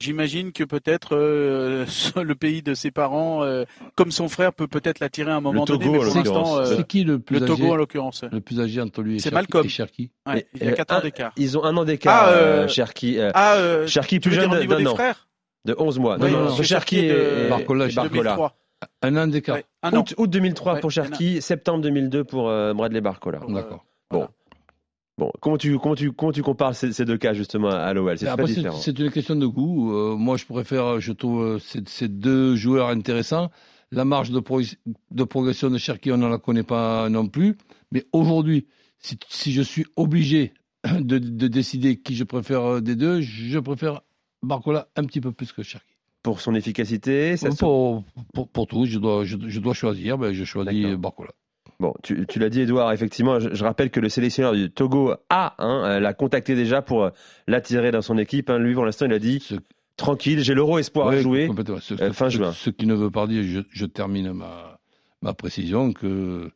j'imagine 0.00 0.52
que 0.52 0.64
peut-être 0.64 1.14
euh, 1.16 1.86
le 2.22 2.34
pays 2.34 2.62
de 2.62 2.74
ses 2.74 2.90
parents, 2.90 3.42
euh, 3.44 3.64
comme 3.96 4.10
son 4.10 4.28
frère, 4.28 4.52
peut 4.52 4.66
peut-être 4.66 5.00
l'attirer 5.00 5.30
à 5.30 5.36
un 5.36 5.40
moment 5.40 5.64
Togo, 5.64 5.78
donné. 5.84 5.92
Mais 5.98 6.04
pour 6.04 6.14
l'instant, 6.14 6.58
euh, 6.58 6.64
C'est 6.76 6.86
qui 6.86 7.04
le 7.04 7.18
plus 7.18 7.38
le 7.38 7.44
âgé 7.44 7.54
Togo 7.54 7.72
en 7.72 7.76
l'occurrence. 7.76 8.24
Le 8.30 8.40
plus 8.40 8.60
âgé 8.60 8.80
entre 8.80 9.02
lui 9.02 9.16
et 9.16 9.18
C'est 9.20 9.30
Cherki- 9.30 9.34
Malcolm. 9.34 9.66
et 9.66 9.68
Cherki 9.68 10.10
Ouais, 10.26 10.46
il 10.54 10.62
y 10.64 10.66
a 10.66 10.70
Euh, 10.72 10.74
4 10.74 10.92
un- 10.92 10.98
ans 10.98 11.02
d'écart. 11.02 11.32
Ils 11.36 11.58
ont 11.58 11.64
un 11.64 11.76
an 11.76 11.84
d'écart, 11.84 12.24
Ah, 12.28 12.66
Cherki. 12.68 13.18
Ah, 13.34 13.54
euh, 13.56 13.86
Cherki 13.86 14.16
tu 14.20 14.28
plus 14.30 14.36
jeune 14.36 14.50
d'un 14.50 14.86
an, 14.86 14.94
frères 14.94 15.28
de 15.66 15.74
11 15.78 15.98
mois. 15.98 16.16
Oui, 16.20 16.30
non, 16.32 16.46
non, 16.50 16.56
que 16.56 16.62
Cherki 16.62 16.98
et, 16.98 17.48
Barcola, 17.48 17.86
et 17.88 17.92
Barcola. 17.92 18.08
2003. 18.22 18.56
Un 19.02 19.16
an 19.18 19.26
d'écart. 19.26 19.56
Ouais, 19.56 19.64
un 19.82 19.92
an. 19.92 20.00
Août, 20.00 20.14
août 20.16 20.30
2003 20.30 20.74
Ouais, 20.74 20.80
pour 20.80 20.90
Cherki, 20.90 21.42
septembre 21.42 21.82
2002 21.82 22.24
pour 22.24 22.48
euh, 22.48 22.72
Bradley 22.72 23.02
Barcola. 23.02 23.40
D'accord. 23.46 23.84
Bon. 24.10 24.26
Bon, 25.20 25.30
comment 25.40 25.56
tu, 25.58 25.78
comment 25.78 25.94
tu, 25.94 26.12
comment 26.12 26.32
tu 26.32 26.42
compares 26.42 26.74
ces, 26.74 26.92
ces 26.92 27.04
deux 27.04 27.18
cas 27.18 27.32
justement 27.34 27.68
à 27.68 27.92
l'OL 27.92 28.18
C'est 28.18 28.26
après, 28.26 28.46
c'est- 28.46 28.54
différent. 28.54 28.76
C'est 28.78 28.98
une 28.98 29.10
question 29.10 29.36
de 29.36 29.46
goût. 29.46 29.92
Euh, 29.94 30.16
moi, 30.16 30.36
je 30.36 30.46
préfère, 30.46 30.98
je 31.00 31.12
trouve 31.12 31.42
euh, 31.42 31.58
ces, 31.58 31.82
ces 31.86 32.08
deux 32.08 32.56
joueurs 32.56 32.88
intéressants. 32.88 33.50
La 33.92 34.04
marge 34.04 34.30
de, 34.30 34.40
pro- 34.40 34.60
de 35.10 35.24
progression 35.24 35.68
de 35.68 35.76
Cherki, 35.78 36.10
on 36.12 36.16
ne 36.16 36.26
la 36.28 36.38
connaît 36.38 36.62
pas 36.62 37.08
non 37.10 37.26
plus. 37.28 37.56
Mais 37.92 38.04
aujourd'hui, 38.12 38.66
si, 38.98 39.18
si 39.28 39.52
je 39.52 39.62
suis 39.62 39.84
obligé 39.96 40.52
de, 41.00 41.18
de 41.18 41.48
décider 41.48 41.96
qui 42.00 42.14
je 42.16 42.24
préfère 42.24 42.62
euh, 42.64 42.80
des 42.80 42.96
deux, 42.96 43.20
je 43.20 43.58
préfère 43.58 44.00
Barcola 44.42 44.88
un 44.96 45.04
petit 45.04 45.20
peu 45.20 45.32
plus 45.32 45.52
que 45.52 45.62
Cherki. 45.62 45.86
Pour 46.22 46.40
son 46.40 46.54
efficacité, 46.54 47.36
ça 47.36 47.50
se- 47.50 47.56
Pour, 47.58 48.04
pour, 48.32 48.48
pour 48.48 48.66
tout, 48.66 48.84
je 48.86 48.98
dois, 48.98 49.24
je, 49.24 49.36
je 49.46 49.60
dois 49.60 49.74
choisir. 49.74 50.16
Ben, 50.18 50.32
je 50.32 50.44
choisis. 50.44 50.86
Barcola. 50.96 51.30
Bon, 51.80 51.94
tu, 52.02 52.26
tu 52.28 52.38
l'as 52.38 52.50
dit, 52.50 52.60
Edouard, 52.60 52.92
effectivement, 52.92 53.40
je, 53.40 53.48
je 53.54 53.64
rappelle 53.64 53.90
que 53.90 54.00
le 54.00 54.08
sélectionneur 54.10 54.52
du 54.52 54.70
Togo 54.70 55.14
a, 55.30 55.54
hein, 55.58 55.82
euh, 55.86 55.98
l'a 56.00 56.12
contacté 56.12 56.54
déjà 56.54 56.82
pour 56.82 57.04
euh, 57.04 57.10
l'attirer 57.48 57.90
dans 57.90 58.02
son 58.02 58.18
équipe. 58.18 58.50
hein. 58.50 58.58
Lui, 58.58 58.74
pour 58.74 58.84
l'instant, 58.84 59.06
il 59.06 59.12
a 59.14 59.18
dit 59.18 59.40
Ce- 59.40 59.54
tranquille, 59.96 60.40
j'ai 60.40 60.52
l'euro 60.54 60.78
espoir 60.78 61.08
à 61.08 61.16
jouer. 61.22 61.46
Ce, 61.80 61.94
euh, 61.94 61.96
ce- 62.08 62.12
fin 62.12 62.28
ce- 62.28 62.36
juin. 62.36 62.52
Ce 62.52 62.68
qui 62.70 62.86
ne 62.86 62.94
veut 62.94 63.10
pas 63.10 63.26
dire, 63.26 63.42
je, 63.44 63.60
je 63.70 63.86
termine 63.86 64.32
ma, 64.32 64.78
ma 65.22 65.32
précision, 65.32 65.92
que 65.94 66.50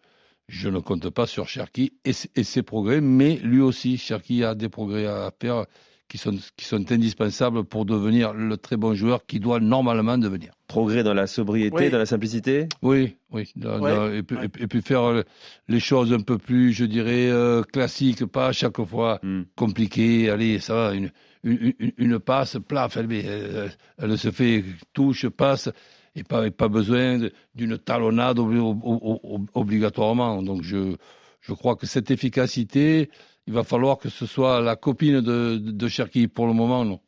je 0.49 0.69
ne 0.69 0.79
compte 0.79 1.09
pas 1.09 1.27
sur 1.27 1.49
Cherki 1.49 1.95
et, 2.05 2.13
et 2.37 2.45
ses 2.45 2.63
progrès, 2.63 3.01
mais 3.01 3.37
lui 3.43 3.63
aussi, 3.63 3.97
Cherki 3.97 4.45
a 4.45 4.55
des 4.55 4.69
progrès 4.69 5.07
à 5.07 5.33
faire 5.41 5.65
qui 6.09 6.19
sont, 6.19 6.35
qui 6.57 6.65
sont 6.67 6.93
indispensables 6.93 7.65
pour 7.65 7.85
devenir 7.87 8.33
le 8.35 8.57
très 8.57 8.77
bon 8.77 8.95
joueur 8.95 9.25
qu'il 9.27 9.41
doit 9.41 9.59
normalement 9.61 10.19
devenir. 10.19 10.53
Progrès 10.69 11.03
dans 11.03 11.15
la 11.15 11.27
sobriété, 11.27 11.75
Oui. 11.77 11.91
dans 11.91 11.99
la 11.99 12.07
simplicité? 12.07 12.69
Oui, 12.83 13.17
oui. 13.33 13.51
dans- 13.57 13.81
Ouais, 13.81 13.95
dans- 13.95 14.13
et, 14.13 14.23
puis, 14.23 14.37
ouais. 14.37 14.45
et 14.45 14.49
puis- 14.49 14.63
et 14.63 14.67
puis 14.67 14.83
faire 14.83 15.03
euh, 15.03 15.23
les 15.69 15.81
choses 15.81 16.13
un 16.13 16.21
peu 16.21 16.39
plus, 16.39 16.73
je 16.73 16.85
dirais, 16.85 17.29
euh, 17.31 17.63
classiques, 17.63 18.25
pas 18.27 18.49
à 18.49 18.53
chaque 18.53 18.83
fois 18.85 19.19
Hmm. 19.23 19.43
compliquées. 19.57 20.29
Allez, 20.31 20.59
ça 20.61 20.75
va, 20.75 20.95
une, 20.95 21.11
une, 21.43 21.73
une- 21.79 21.93
une 21.99 22.19
passe, 22.19 22.57
plaf, 22.69 22.97
elle, 22.97 23.11
elle, 23.13 23.71
elle 23.99 24.19
se 24.19 24.31
fait 24.31 24.65
touche, 24.93 25.27
passe, 25.29 25.71
et 26.17 26.23
pas, 26.23 26.47
et 26.47 26.51
pas 26.51 26.69
besoin 26.69 27.19
d'une 27.55 27.77
talonnade 27.79 28.39
obli- 28.39 28.59
ob- 28.61 28.81
ob- 28.85 29.21
ob- 29.23 29.51
obligatoirement. 29.55 30.43
Donc 30.43 30.63
je, 30.63 30.95
je 31.41 31.53
crois 31.53 31.77
que 31.77 31.87
cette 31.87 32.11
efficacité, 32.11 33.11
il 33.47 33.53
va 33.55 33.65
falloir 33.65 33.99
que 33.99 34.09
ce 34.09 34.27
soit 34.27 34.61
la 34.61 34.77
copine 34.77 35.21
de, 35.21 35.57
de, 35.59 35.71
de 35.71 35.89
Cherki. 35.89 36.29
Pour 36.29 36.47
le 36.47 36.53
moment, 36.53 36.85
non. 36.85 37.01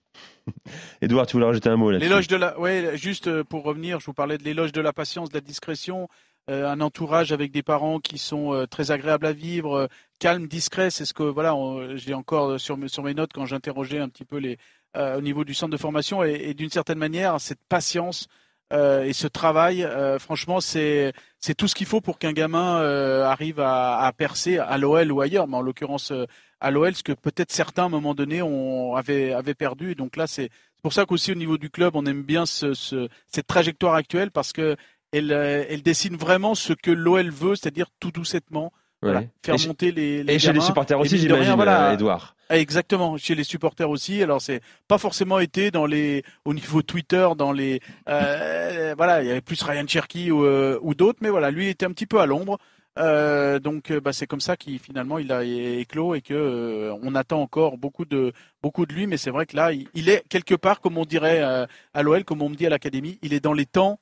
Edouard, 1.03 1.27
tu 1.27 1.33
voulais 1.35 1.47
rajouter 1.47 1.69
un 1.69 1.77
mot 1.77 1.91
là 1.91 1.99
L'éloge 1.99 2.29
de 2.29 2.37
la, 2.37 2.59
ouais, 2.59 2.93
juste 2.97 3.27
euh, 3.27 3.45
pour 3.45 3.65
revenir, 3.65 4.01
je 4.01 4.07
vous 4.07 4.13
parlais 4.15 4.39
de 4.39 4.45
l'éloge 4.45 4.73
de 4.73 4.81
la 4.81 4.93
patience, 4.93 5.29
de 5.31 5.35
la 5.35 5.41
discrétion, 5.41 6.09
euh, 6.49 6.69
un 6.69 6.81
entourage 6.81 7.33
avec 7.33 7.51
des 7.51 7.63
parents 7.65 7.99
qui 7.99 8.19
sont 8.19 8.53
euh, 8.55 8.67
très 8.67 8.91
agréables 8.93 9.27
à 9.27 9.33
vivre, 9.33 9.75
euh, 9.75 9.87
calmes, 10.21 10.47
discrets. 10.47 10.91
C'est 10.91 11.05
ce 11.05 11.13
que 11.15 11.25
voilà, 11.25 11.55
on- 11.57 11.97
j'ai 11.97 12.15
encore 12.15 12.51
euh, 12.53 12.59
sur 12.59 12.77
mes, 12.77 12.89
sur 12.89 13.03
mes 13.03 13.15
notes 13.15 13.33
quand 13.35 13.47
j'interrogeais 13.47 13.99
un 13.99 14.09
petit 14.09 14.25
peu 14.25 14.37
les 14.39 14.57
euh, 14.97 15.19
au 15.19 15.21
niveau 15.21 15.45
du 15.45 15.53
centre 15.53 15.73
de 15.73 15.77
formation 15.77 16.25
et, 16.25 16.33
et 16.35 16.55
d'une 16.55 16.71
certaine 16.71 16.99
manière 16.99 17.39
cette 17.41 17.61
patience 17.69 18.29
euh, 18.73 19.05
et 19.05 19.13
ce 19.13 19.27
travail, 19.29 19.85
euh, 19.85 20.19
franchement, 20.19 20.61
c'est 20.61 21.13
c'est 21.39 21.55
tout 21.55 21.69
ce 21.69 21.75
qu'il 21.75 21.87
faut 21.87 22.01
pour 22.01 22.19
qu'un 22.19 22.33
gamin 22.33 22.81
euh, 22.81 23.25
arrive 23.25 23.61
à, 23.61 23.99
à 24.01 24.13
percer 24.13 24.59
à 24.59 24.77
l'OL 24.79 25.13
ou 25.13 25.21
ailleurs, 25.21 25.47
mais 25.47 25.57
en 25.57 25.61
l'occurrence 25.63 26.11
euh, 26.11 26.25
à 26.61 26.71
l'OL, 26.71 26.95
ce 26.95 27.03
que 27.03 27.13
peut-être 27.13 27.53
certains 27.53 27.85
à 27.85 27.87
un 27.87 27.91
moment 27.91 28.15
donné 28.15 28.43
ont 28.43 28.95
avait 28.97 29.33
avaient 29.33 29.55
perdu. 29.55 29.95
Donc 29.95 30.17
là, 30.17 30.27
c'est 30.27 30.51
pour 30.83 30.93
ça 30.93 31.05
qu'aussi 31.05 31.33
au 31.33 31.37
niveau 31.37 31.59
du 31.59 31.71
club, 31.71 31.95
on 31.97 32.07
aime 32.07 32.23
bien 32.23 32.47
ce, 32.47 32.75
ce- 32.75 33.09
cette 33.33 33.47
trajectoire 33.47 33.95
actuelle 33.95 34.31
parce 34.31 34.53
que 34.53 34.77
elle, 35.13 35.33
euh, 35.33 35.65
elle 35.69 35.83
dessine 35.83 36.17
vraiment 36.17 36.55
ce 36.55 36.73
que 36.73 36.91
l'OL 36.91 37.31
veut, 37.31 37.55
c'est-à-dire 37.57 37.87
tout 38.01 38.11
doucettement 38.11 38.73
voilà, 39.03 39.21
faire 39.45 39.55
Et 39.55 39.59
monter 39.69 39.93
les, 39.93 40.23
les 40.25 40.35
Et 40.35 40.39
chez 40.39 40.53
les 40.53 40.61
supporters 40.61 40.99
aussi, 40.99 41.17
j'imagine, 41.19 41.55
voilà. 41.55 41.93
Edouard. 41.95 42.36
Ah, 42.49 42.59
Exactement, 42.59 43.17
chez 43.17 43.35
les 43.35 43.43
supporters 43.45 43.91
aussi. 43.91 44.23
Alors 44.23 44.41
c'est 44.41 44.61
pas 44.87 44.99
forcément 44.99 45.41
été 45.41 45.71
dans 45.73 45.85
les 45.87 46.23
au 46.45 46.55
niveau 46.55 46.81
Twitter, 46.83 47.29
dans 47.37 47.51
les 47.53 47.81
euh, 48.09 48.95
voilà, 48.97 49.23
il 49.23 49.27
y 49.29 49.31
avait 49.31 49.41
plus 49.41 49.61
Ryan 49.63 49.87
Cherky 49.87 50.31
ou, 50.31 50.45
euh, 50.45 50.79
ou 50.83 50.95
d'autres, 50.95 51.19
mais 51.23 51.31
voilà, 51.31 51.51
lui 51.51 51.67
était 51.69 51.87
un 51.87 51.91
petit 51.91 52.07
peu 52.07 52.21
à 52.21 52.27
l'ombre. 52.27 52.59
Euh, 52.99 53.59
donc 53.59 53.91
euh, 53.91 54.01
bah, 54.01 54.13
c'est 54.15 54.27
comme 54.27 54.41
ça 54.41 54.57
qu'il 54.57 54.79
finalement 54.79 55.19
il 55.19 55.31
a 55.33 55.45
éclos 55.45 56.15
et 56.15 56.23
que 56.23 56.33
euh, 56.33 56.95
on 57.03 57.15
attend 57.15 57.43
encore 57.43 57.77
beaucoup 57.77 58.05
de 58.07 58.33
beaucoup 58.63 58.87
de 58.87 58.95
lui, 58.95 59.07
mais 59.07 59.17
c'est 59.19 59.31
vrai 59.31 59.45
que 59.45 59.55
là 59.57 59.73
il, 59.73 59.89
il 59.95 60.09
est 60.09 60.23
quelque 60.29 60.55
part 60.55 60.81
comme 60.81 60.97
on 60.97 61.05
dirait 61.05 61.43
euh, 61.43 61.67
à 61.95 62.03
l'OL, 62.03 62.25
comme 62.25 62.41
on 62.43 62.49
me 62.49 62.55
dit 62.55 62.65
à 62.67 62.71
l'académie, 62.71 63.19
il 63.23 63.35
est 63.35 63.41
dans 63.41 63.53
les 63.53 63.67
temps 63.67 63.99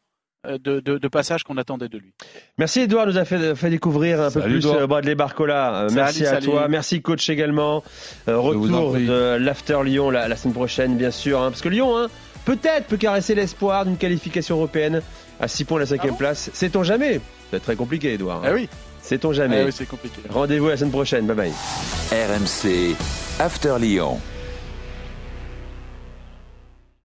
de, 0.63 0.81
de, 0.81 0.99
de 0.99 1.09
passage 1.09 1.43
qu'on 1.45 1.57
attendait 1.57 1.89
de 1.89 1.99
lui. 1.99 2.13
Merci 2.59 2.81
Edouard, 2.81 3.07
nous 3.07 3.19
a 3.19 3.25
fait, 3.25 3.55
fait 3.55 3.71
découvrir 3.71 4.21
un 4.21 4.31
peu 4.31 4.41
plus 4.43 4.59
Edouard. 4.59 4.77
euh, 4.77 4.87
Bradley 4.87 5.15
Barcola. 5.15 5.75
Euh, 5.85 5.89
Salut, 5.89 5.95
merci 6.01 6.27
à 6.27 6.41
toi, 6.41 6.69
merci 6.69 7.03
coach 7.03 7.29
également. 7.31 7.83
Euh, 8.29 8.39
retour 8.39 8.95
de 8.95 9.37
l'After 9.37 9.79
Lyon 9.85 10.11
la, 10.11 10.29
la 10.29 10.37
semaine 10.37 10.55
prochaine, 10.55 10.97
bien 10.97 11.11
sûr, 11.11 11.41
hein, 11.43 11.51
parce 11.51 11.63
que 11.63 11.69
Lyon, 11.69 11.97
hein, 11.99 12.09
peut-être 12.45 12.87
peut 12.87 12.97
caresser 12.97 13.35
l'espoir 13.35 13.85
d'une 13.85 13.97
qualification 13.97 14.57
européenne 14.57 15.03
à 15.41 15.49
6 15.49 15.65
points 15.65 15.79
de 15.79 15.83
la 15.83 15.87
cinquième 15.87 16.11
Ah 16.11 16.13
bon 16.13 16.19
place. 16.19 16.51
Sait-on 16.53 16.83
jamais? 16.83 17.21
C'est 17.51 17.61
très 17.61 17.77
compliqué, 17.77 18.13
Edouard. 18.15 18.39
hein. 18.45 18.49
Ah 18.49 18.55
oui, 18.55 18.69
Sait-on 19.03 19.31
ah 19.31 19.35
jamais 19.35 19.65
oui 19.65 19.71
c'est 19.73 19.87
compliqué. 19.87 20.17
Rendez-vous 20.31 20.69
la 20.69 20.77
semaine 20.79 20.91
prochaine. 20.93 21.27
Bye 21.27 21.37
bye. 21.37 21.53
RMC 22.11 22.97
After 23.39 23.75
Lyon. 23.79 24.19